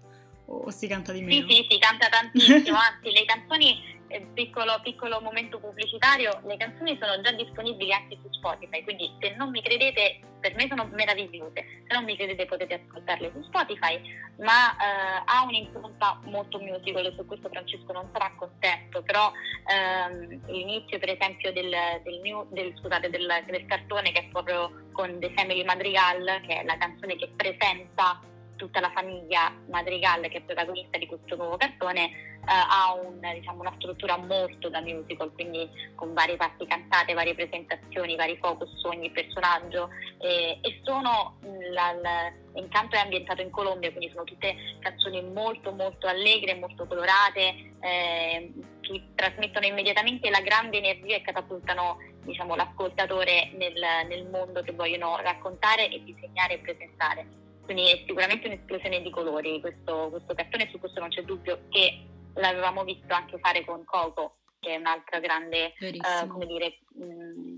o 0.46 0.70
si 0.70 0.88
canta 0.88 1.12
di 1.12 1.22
meno? 1.22 1.48
Sì, 1.48 1.56
sì, 1.56 1.68
si 1.72 1.80
canta 1.80 2.08
tantissimo, 2.08 2.78
anzi 2.78 3.12
le 3.12 3.26
canzoni 3.26 3.93
piccolo, 4.34 4.80
piccolo 4.84 5.22
momento 5.22 5.60
pubblicitario, 5.60 6.42
le 6.46 6.58
canzoni 6.58 6.98
sono 7.02 7.22
già 7.22 7.32
disponibili 7.32 7.92
anche 7.94 8.18
su 8.22 8.32
Spotify, 8.32 8.84
quindi 8.84 9.12
se 9.20 9.36
non 9.36 9.50
mi 9.50 9.62
credete, 9.62 10.20
per 10.40 10.56
me 10.56 10.68
sono 10.68 10.90
meravigliose, 10.92 11.84
se 11.88 11.94
non 11.94 12.04
mi 12.04 12.16
credete 12.16 12.46
potete 12.46 12.74
ascoltarle 12.76 13.32
su 13.34 13.44
Spotify, 13.44 14.02
ma 14.40 14.72
eh, 14.74 15.24
ha 15.26 15.44
un'impronta 15.44 16.20
molto 16.26 16.60
musical, 16.60 17.14
su 17.16 17.26
questo 17.26 17.50
Francesco 17.50 17.92
non 17.92 18.10
sarà 18.12 18.34
contento, 18.38 19.02
però 19.04 19.32
ehm, 19.68 20.46
l'inizio 20.48 21.00
per 21.00 21.10
esempio 21.10 21.54
del, 21.54 21.74
del, 22.04 22.48
del, 22.50 22.74
scusate, 22.80 23.10
del 23.10 23.66
cartone 23.68 24.12
che 24.12 24.20
è 24.20 24.28
proprio 24.30 24.90
con 24.92 25.20
The 25.20 25.32
Family 25.36 25.64
Madrigal, 25.64 26.42
che 26.48 26.62
è 26.62 26.64
la 26.64 26.78
canzone 26.78 27.16
che 27.16 27.32
presenta 27.36 28.20
tutta 28.64 28.80
la 28.80 28.92
famiglia 28.92 29.54
Madrigal 29.70 30.22
che 30.30 30.38
è 30.38 30.42
protagonista 30.42 30.98
di 30.98 31.06
questo 31.06 31.36
nuovo 31.36 31.58
cartone 31.58 32.06
eh, 32.06 32.12
ha 32.46 32.94
un, 32.94 33.20
diciamo, 33.20 33.60
una 33.60 33.74
struttura 33.76 34.18
molto 34.18 34.70
da 34.70 34.80
musical, 34.82 35.34
quindi 35.34 35.70
con 35.96 36.14
varie 36.14 36.38
parti 36.38 36.66
cantate, 36.66 37.14
varie 37.14 37.36
presentazioni, 37.36 38.16
vari 38.16 38.38
focus 38.38 38.70
su 38.78 38.88
ogni 38.88 39.12
personaggio 39.12 39.90
eh, 40.20 40.60
e 40.62 40.82
sono 40.84 41.40
la, 41.72 41.94
la, 42.02 42.34
intanto 42.56 42.96
è 42.96 43.00
ambientato 43.00 43.42
in 43.42 43.50
Colombia, 43.50 43.92
quindi 43.92 44.12
sono 44.12 44.24
tutte 44.24 44.56
canzoni 44.80 45.22
molto 45.22 45.72
molto 45.72 46.08
allegre, 46.08 46.56
molto 46.56 46.86
colorate, 46.86 47.74
eh, 47.82 48.54
che 48.80 49.04
trasmettono 49.16 49.66
immediatamente 49.66 50.30
la 50.30 50.42
grande 50.42 50.78
energia 50.78 51.16
e 51.16 51.22
catapultano 51.22 51.98
diciamo, 52.24 52.56
l'ascoltatore 52.56 53.52
nel, 53.56 53.82
nel 54.08 54.26
mondo 54.28 54.62
che 54.62 54.72
vogliono 54.72 55.18
raccontare 55.18 55.90
e 55.90 56.04
disegnare 56.04 56.56
e 56.56 56.60
presentare. 56.60 57.43
Quindi 57.64 57.90
è 57.90 58.04
sicuramente 58.06 58.48
un'esplosione 58.48 59.02
di 59.02 59.10
colori 59.10 59.60
questo, 59.62 60.10
questo 60.10 60.34
cartone, 60.34 60.70
su 60.70 60.80
questo 60.80 61.00
non 61.00 61.10
c'è 61.10 61.24
dubbio 61.24 61.62
che 61.70 62.06
l'avevamo 62.36 62.84
visto 62.84 63.14
anche 63.14 63.38
fare 63.40 63.64
con 63.64 63.84
Coco, 63.86 64.38
che 64.60 64.76
è 64.76 64.78
un'altra 64.78 65.20
grande, 65.20 65.74
uh, 65.80 66.28
come 66.28 66.46
dire, 66.46 66.80
mh, 66.94 67.06
mm, 67.06 67.56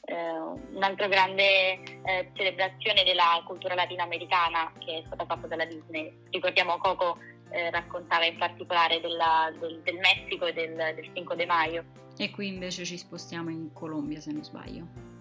uh, 0.00 0.76
un'altra 0.76 1.06
grande 1.08 1.78
uh, 2.02 2.36
celebrazione 2.36 3.04
della 3.04 3.42
cultura 3.46 3.74
latinoamericana 3.74 4.72
che 4.78 4.98
è 4.98 5.02
stata 5.06 5.26
fatta 5.26 5.46
dalla 5.46 5.66
Disney. 5.66 6.12
Ricordiamo 6.30 6.78
Coco 6.78 7.18
raccontava 7.70 8.24
in 8.26 8.36
particolare 8.36 9.00
della, 9.00 9.50
del, 9.60 9.80
del, 9.82 9.98
Messico 9.98 10.46
e 10.46 10.52
del, 10.52 10.74
del 10.74 11.10
Cinco 11.14 11.36
de 11.36 11.46
Mayo. 11.46 11.84
E 12.18 12.30
qui 12.30 12.48
invece 12.48 12.84
ci 12.84 12.98
spostiamo 12.98 13.50
in 13.50 13.72
Colombia, 13.72 14.20
se 14.20 14.32
non 14.32 14.42
sbaglio 14.42 15.15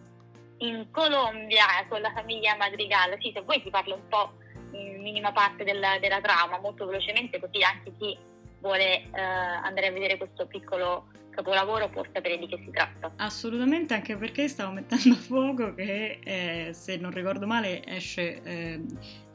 in 0.59 0.87
Colombia 0.91 1.65
con 1.89 2.01
la 2.01 2.11
famiglia 2.13 2.55
Madrigal, 2.55 3.17
sì, 3.19 3.31
se 3.33 3.41
vuoi 3.41 3.61
ti 3.61 3.69
parlo 3.69 3.95
un 3.95 4.07
po' 4.07 4.33
in 4.71 5.01
minima 5.01 5.31
parte 5.31 5.63
della, 5.63 5.97
della 5.99 6.21
trama, 6.21 6.59
molto 6.59 6.85
velocemente, 6.85 7.39
così 7.39 7.63
anche 7.63 7.93
chi 7.97 8.17
vuole 8.59 9.03
eh, 9.03 9.21
andare 9.21 9.87
a 9.87 9.91
vedere 9.91 10.17
questo 10.17 10.47
piccolo 10.47 11.07
capolavoro 11.35 11.89
può 11.89 12.03
sapere 12.13 12.37
di 12.37 12.47
che 12.47 12.57
si 12.63 12.71
tratta. 12.71 13.11
Assolutamente, 13.17 13.93
anche 13.93 14.15
perché 14.15 14.47
stavo 14.47 14.71
mettendo 14.71 15.15
a 15.15 15.17
fuoco 15.17 15.73
che, 15.75 16.19
eh, 16.23 16.73
se 16.73 16.97
non 16.97 17.11
ricordo 17.11 17.45
male, 17.45 17.85
esce 17.85 18.41
eh, 18.41 18.81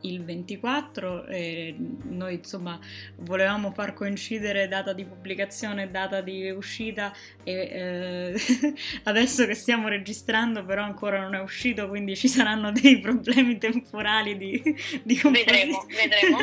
il 0.03 0.25
24 0.25 1.27
e 1.27 1.75
noi 2.09 2.35
insomma 2.35 2.79
volevamo 3.17 3.71
far 3.71 3.95
coincidere 3.95 4.69
data 4.69 4.93
di 4.93 5.05
pubblicazione 5.05 5.85
e 5.85 5.89
data 5.89 6.21
di 6.21 6.51
uscita 6.51 7.13
e 7.43 7.53
eh, 7.53 8.35
adesso 9.05 9.47
che 9.47 9.55
stiamo 9.55 9.89
registrando 9.89 10.65
però 10.65 10.83
ancora 10.83 11.21
non 11.21 11.35
è 11.35 11.41
uscito 11.41 11.89
quindi 11.89 12.17
ci 12.17 12.29
saranno 12.29 12.73
dei 12.81 12.99
problemi 13.01 13.59
temporali 13.59 14.37
di, 14.37 14.63
di 15.03 15.21
vedremo, 15.23 15.87
vedremo. 15.89 16.39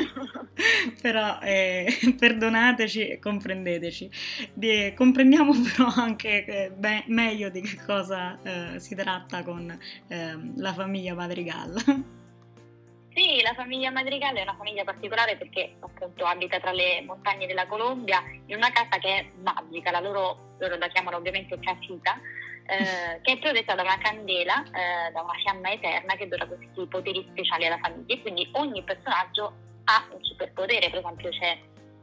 Però 1.02 1.40
eh, 1.42 2.16
perdonateci 2.18 3.08
e 3.08 3.20
comprendeteci. 3.20 4.10
Di, 4.54 4.94
comprendiamo 4.96 5.54
però 5.62 5.88
anche 5.96 6.46
eh, 6.46 6.72
be- 6.76 7.04
meglio 7.08 7.50
di 7.50 7.62
che 7.62 7.78
cosa 7.86 8.40
eh, 8.42 8.80
si 8.80 8.96
tratta 8.96 9.44
con 9.44 9.78
ehm, 10.08 10.54
la 10.58 10.74
famiglia 10.74 11.14
Madrigal 11.14 12.16
sì, 13.18 13.42
la 13.42 13.56
famiglia 13.56 13.90
Madrigal 13.90 14.36
è 14.36 14.44
una 14.44 14.56
famiglia 14.56 14.84
particolare 14.84 15.38
perché 15.38 15.76
appunto 15.80 16.24
abita 16.24 16.60
tra 16.60 16.72
le 16.72 17.02
montagne 17.02 17.48
della 17.48 17.66
Colombia 17.66 18.22
in 18.46 18.56
una 18.56 18.72
casa 18.72 19.00
che 19.00 19.10
è 19.10 19.32
magica, 19.42 19.90
la 19.90 20.00
loro, 20.00 20.54
loro 20.60 20.78
la 20.78 20.88
chiamano 20.88 21.18
ovviamente 21.18 21.58
casita, 21.58 22.22
eh, 22.68 23.20
che 23.26 23.32
è 23.32 23.40
protetta 23.40 23.74
da 23.74 23.82
una 23.82 23.98
candela, 23.98 24.64
eh, 24.66 25.12
da 25.12 25.24
una 25.24 25.34
fiamma 25.42 25.72
eterna 25.72 26.14
che 26.14 26.28
dona 26.28 26.46
questi 26.46 26.86
poteri 26.86 27.26
speciali 27.32 27.66
alla 27.66 27.80
famiglia 27.82 28.14
e 28.14 28.22
quindi 28.22 28.48
ogni 28.54 28.84
personaggio 28.84 29.54
ha 29.86 30.06
un 30.12 30.24
superpotere, 30.24 30.92
per 30.92 31.00
esempio 31.00 31.30
c'è 31.30 31.58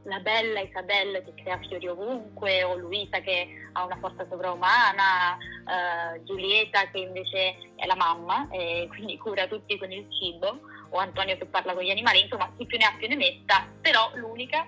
la 0.06 0.18
bella 0.18 0.60
Isabella 0.60 1.20
che 1.20 1.32
crea 1.34 1.58
fiori 1.68 1.86
ovunque, 1.86 2.64
o 2.64 2.76
Luisa 2.76 3.20
che 3.20 3.48
ha 3.72 3.84
una 3.84 3.98
forza 4.00 4.26
sovraumana, 4.28 5.36
eh, 5.36 6.24
Giulietta 6.24 6.90
che 6.90 6.98
invece 6.98 7.56
è 7.76 7.86
la 7.86 7.94
mamma 7.94 8.48
e 8.50 8.86
quindi 8.90 9.16
cura 9.16 9.46
tutti 9.46 9.78
con 9.78 9.92
il 9.92 10.06
cibo, 10.10 10.60
o 10.94 10.98
Antonio 10.98 11.36
che 11.36 11.46
parla 11.46 11.74
con 11.74 11.82
gli 11.82 11.90
animali, 11.90 12.22
insomma 12.22 12.52
chi 12.56 12.66
più 12.66 12.78
ne 12.78 12.84
ha 12.84 12.94
più 12.96 13.08
ne 13.08 13.16
metta, 13.16 13.68
però 13.80 14.12
l'unica 14.14 14.66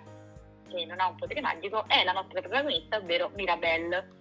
che 0.69 0.85
non 0.85 0.99
ha 0.99 1.07
un 1.07 1.15
potere 1.15 1.41
magico 1.41 1.87
è 1.87 2.03
la 2.03 2.13
nostra 2.13 2.41
protagonista, 2.41 2.97
ovvero 2.97 3.31
Mirabelle. 3.35 4.15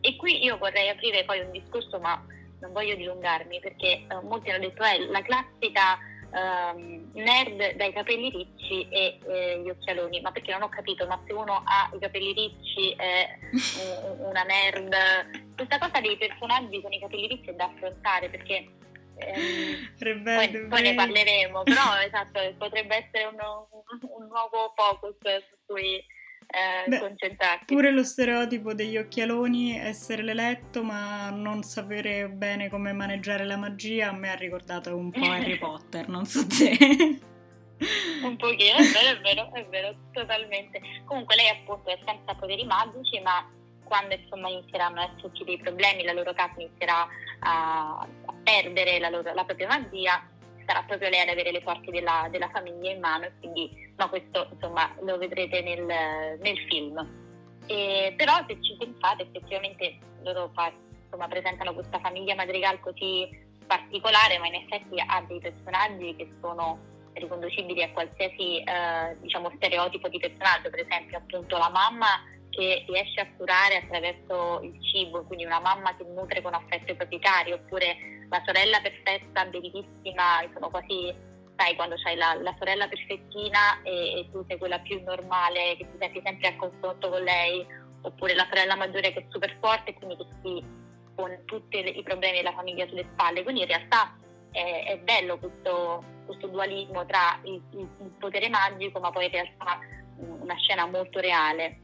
E 0.00 0.16
qui 0.16 0.44
io 0.44 0.58
vorrei 0.58 0.88
aprire 0.88 1.24
poi 1.24 1.38
un 1.38 1.52
discorso, 1.52 2.00
ma 2.00 2.20
non 2.60 2.72
voglio 2.72 2.96
dilungarmi 2.96 3.60
perché 3.60 3.86
eh, 3.86 4.06
molti 4.22 4.50
hanno 4.50 4.66
detto 4.66 4.82
è 4.82 4.98
la 4.98 5.22
classica 5.22 5.98
um, 6.32 7.10
nerd 7.14 7.76
dai 7.76 7.92
capelli 7.92 8.30
ricci 8.30 8.88
e 8.88 9.18
eh, 9.24 9.60
gli 9.62 9.68
occhialoni, 9.68 10.20
ma 10.20 10.32
perché 10.32 10.50
non 10.50 10.62
ho 10.62 10.68
capito, 10.68 11.06
ma 11.06 11.20
se 11.24 11.32
uno 11.32 11.62
ha 11.64 11.88
i 11.94 11.98
capelli 12.00 12.32
ricci 12.32 12.90
è 12.98 13.38
una 14.18 14.42
nerd, 14.42 15.54
questa 15.54 15.78
cosa 15.78 16.00
dei 16.00 16.16
personaggi 16.16 16.80
con 16.80 16.92
i 16.92 16.98
capelli 16.98 17.28
ricci 17.28 17.50
è 17.50 17.54
da 17.54 17.66
affrontare 17.66 18.28
perché 18.28 18.66
ehm, 19.16 20.22
poi, 20.22 20.66
poi, 20.68 20.82
ne 20.82 20.94
parleremo, 20.94 21.62
però 21.62 21.98
esatto, 22.04 22.40
potrebbe 22.58 22.96
essere 22.96 23.24
uno, 23.24 23.68
un 24.00 24.26
nuovo 24.26 24.72
focus 24.74 25.16
su 25.48 25.56
cui 25.66 26.04
eh, 26.52 26.88
Beh, 26.88 26.98
concentrarsi. 26.98 27.64
Pure 27.64 27.90
lo 27.90 28.04
stereotipo 28.04 28.74
degli 28.74 28.96
occhialoni, 28.96 29.78
essere 29.78 30.22
l'eletto 30.22 30.82
ma 30.82 31.30
non 31.30 31.62
sapere 31.62 32.28
bene 32.28 32.68
come 32.68 32.92
maneggiare 32.92 33.44
la 33.44 33.56
magia, 33.56 34.10
a 34.10 34.12
me 34.12 34.30
ha 34.30 34.34
ricordato 34.34 34.94
un 34.96 35.10
po' 35.10 35.20
Harry 35.30 35.58
Potter, 35.58 36.08
non 36.08 36.26
so 36.26 36.44
se... 36.48 36.70
un 38.22 38.36
pochino, 38.36 38.76
è 38.76 38.90
vero, 38.92 39.18
è 39.18 39.20
vero, 39.20 39.54
è 39.54 39.66
vero, 39.66 39.96
totalmente. 40.12 40.80
Comunque 41.04 41.36
lei 41.36 41.48
appunto 41.48 41.90
è 41.90 41.98
senza 42.04 42.34
poteri 42.34 42.64
magici, 42.64 43.18
ma 43.20 43.48
quando 43.84 44.14
insomma 44.14 44.48
inizieranno 44.48 45.00
a 45.00 45.10
esserci 45.14 45.44
dei 45.44 45.58
problemi, 45.58 46.04
la 46.04 46.12
loro 46.12 46.32
casa 46.32 46.54
inizierà 46.56 47.06
a, 47.40 47.98
a 48.00 48.34
perdere 48.42 48.98
la, 48.98 49.08
loro, 49.08 49.32
la 49.32 49.44
propria 49.44 49.68
magia, 49.68 50.26
sarà 50.66 50.82
proprio 50.82 51.08
lei 51.08 51.20
ad 51.20 51.28
avere 51.28 51.52
le 51.52 51.62
sorti 51.64 51.90
della, 51.90 52.28
della 52.30 52.48
famiglia 52.50 52.90
in 52.90 53.00
mano 53.00 53.28
quindi 53.40 53.70
no, 53.96 54.08
questo 54.08 54.48
insomma 54.52 54.94
lo 55.00 55.18
vedrete 55.18 55.60
nel, 55.62 56.38
nel 56.40 56.58
film. 56.68 57.20
E, 57.66 58.14
però 58.16 58.44
se 58.46 58.58
ci 58.60 58.76
pensate 58.76 59.22
effettivamente 59.22 59.98
loro 60.22 60.50
insomma, 61.04 61.28
presentano 61.28 61.74
questa 61.74 62.00
famiglia 62.00 62.34
madrigal 62.34 62.80
così 62.80 63.28
particolare 63.66 64.38
ma 64.38 64.46
in 64.46 64.54
effetti 64.54 65.00
ha 65.04 65.22
dei 65.26 65.38
personaggi 65.40 66.16
che 66.16 66.32
sono 66.40 66.90
riconducibili 67.14 67.82
a 67.82 67.92
qualsiasi 67.92 68.62
eh, 68.62 69.16
diciamo, 69.20 69.52
stereotipo 69.56 70.08
di 70.08 70.18
personaggio, 70.18 70.70
per 70.70 70.80
esempio 70.80 71.18
appunto 71.18 71.56
la 71.58 71.68
mamma 71.68 72.22
che 72.52 72.84
riesce 72.86 73.20
a 73.20 73.26
curare 73.36 73.78
attraverso 73.78 74.60
il 74.62 74.78
cibo, 74.84 75.24
quindi 75.24 75.44
una 75.44 75.60
mamma 75.60 75.96
che 75.96 76.04
nutre 76.04 76.42
con 76.42 76.54
affetto 76.54 76.92
i 76.92 76.96
propri 76.96 77.18
cari, 77.18 77.52
oppure 77.52 78.26
la 78.28 78.42
sorella 78.44 78.80
perfetta, 78.80 79.46
bellissima, 79.46 80.44
sono 80.52 80.68
quasi, 80.68 81.14
sai, 81.56 81.74
quando 81.74 81.96
c'hai 81.96 82.16
la, 82.16 82.34
la 82.34 82.54
sorella 82.58 82.88
perfettina 82.88 83.80
e, 83.82 84.20
e, 84.20 84.28
tu 84.30 84.44
sei 84.46 84.58
quella 84.58 84.78
più 84.80 85.02
normale, 85.02 85.76
che 85.76 85.90
ti 85.90 85.96
senti 85.98 86.20
sempre 86.22 86.48
a 86.48 86.56
confronto 86.56 87.08
con 87.08 87.22
lei, 87.22 87.66
oppure 88.02 88.34
la 88.34 88.46
sorella 88.48 88.76
maggiore 88.76 89.12
che 89.12 89.20
è 89.20 89.26
super 89.30 89.56
forte 89.60 89.94
quindi 89.94 90.16
che 90.16 90.26
si 90.42 90.80
con 91.14 91.42
tutti 91.44 91.78
i 91.78 92.02
problemi 92.02 92.38
della 92.38 92.52
famiglia 92.52 92.86
sulle 92.86 93.06
spalle. 93.12 93.42
Quindi 93.42 93.62
in 93.62 93.68
realtà 93.68 94.16
è, 94.50 94.84
è 94.86 94.98
bello 94.98 95.38
questo, 95.38 96.02
questo, 96.26 96.48
dualismo 96.48 97.04
tra 97.06 97.38
il, 97.44 97.62
il, 97.72 97.88
il 98.00 98.10
potere 98.18 98.48
magico, 98.48 98.98
ma 99.00 99.10
poi 99.10 99.26
in 99.26 99.30
realtà 99.30 99.78
una 100.16 100.56
scena 100.56 100.86
molto 100.86 101.20
reale. 101.20 101.80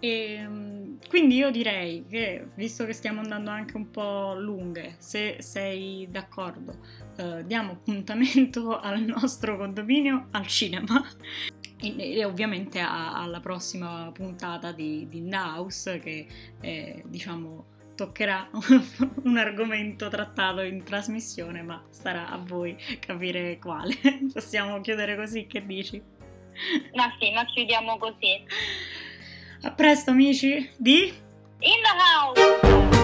E, 0.00 0.32
ehm, 0.32 0.98
quindi 1.08 1.36
io 1.36 1.50
direi 1.50 2.04
che, 2.08 2.46
visto 2.54 2.86
che 2.86 2.92
stiamo 2.92 3.20
andando 3.20 3.50
anche 3.50 3.76
un 3.76 3.90
po' 3.90 4.34
lunghe, 4.34 4.96
se 4.98 5.36
sei 5.40 6.08
d'accordo, 6.10 6.78
eh, 7.16 7.44
diamo 7.44 7.72
appuntamento 7.72 8.78
al 8.80 9.02
nostro 9.02 9.56
condominio 9.56 10.28
al 10.30 10.46
cinema 10.46 11.04
e, 11.78 12.16
e 12.16 12.24
ovviamente 12.24 12.80
a, 12.80 13.20
alla 13.20 13.40
prossima 13.40 14.10
puntata 14.12 14.72
di, 14.72 15.06
di 15.08 15.28
House 15.32 15.98
che 15.98 16.26
eh, 16.60 17.02
diciamo 17.06 17.78
toccherà 17.94 18.48
un 19.24 19.36
argomento 19.36 20.08
trattato 20.08 20.62
in 20.62 20.82
trasmissione, 20.82 21.60
ma 21.60 21.84
sarà 21.90 22.30
a 22.30 22.38
voi 22.38 22.74
capire 22.98 23.58
quale. 23.58 23.94
Possiamo 24.32 24.80
chiudere 24.80 25.16
così, 25.16 25.46
che 25.46 25.66
dici? 25.66 26.02
Ma 26.94 27.14
sì, 27.20 27.30
ma 27.32 27.44
chiudiamo 27.44 27.98
così. 27.98 28.42
A 29.62 29.70
presto 29.72 30.10
amici 30.10 30.70
di 30.78 31.12
In 31.58 31.80
the 31.82 31.94
House! 31.98 32.99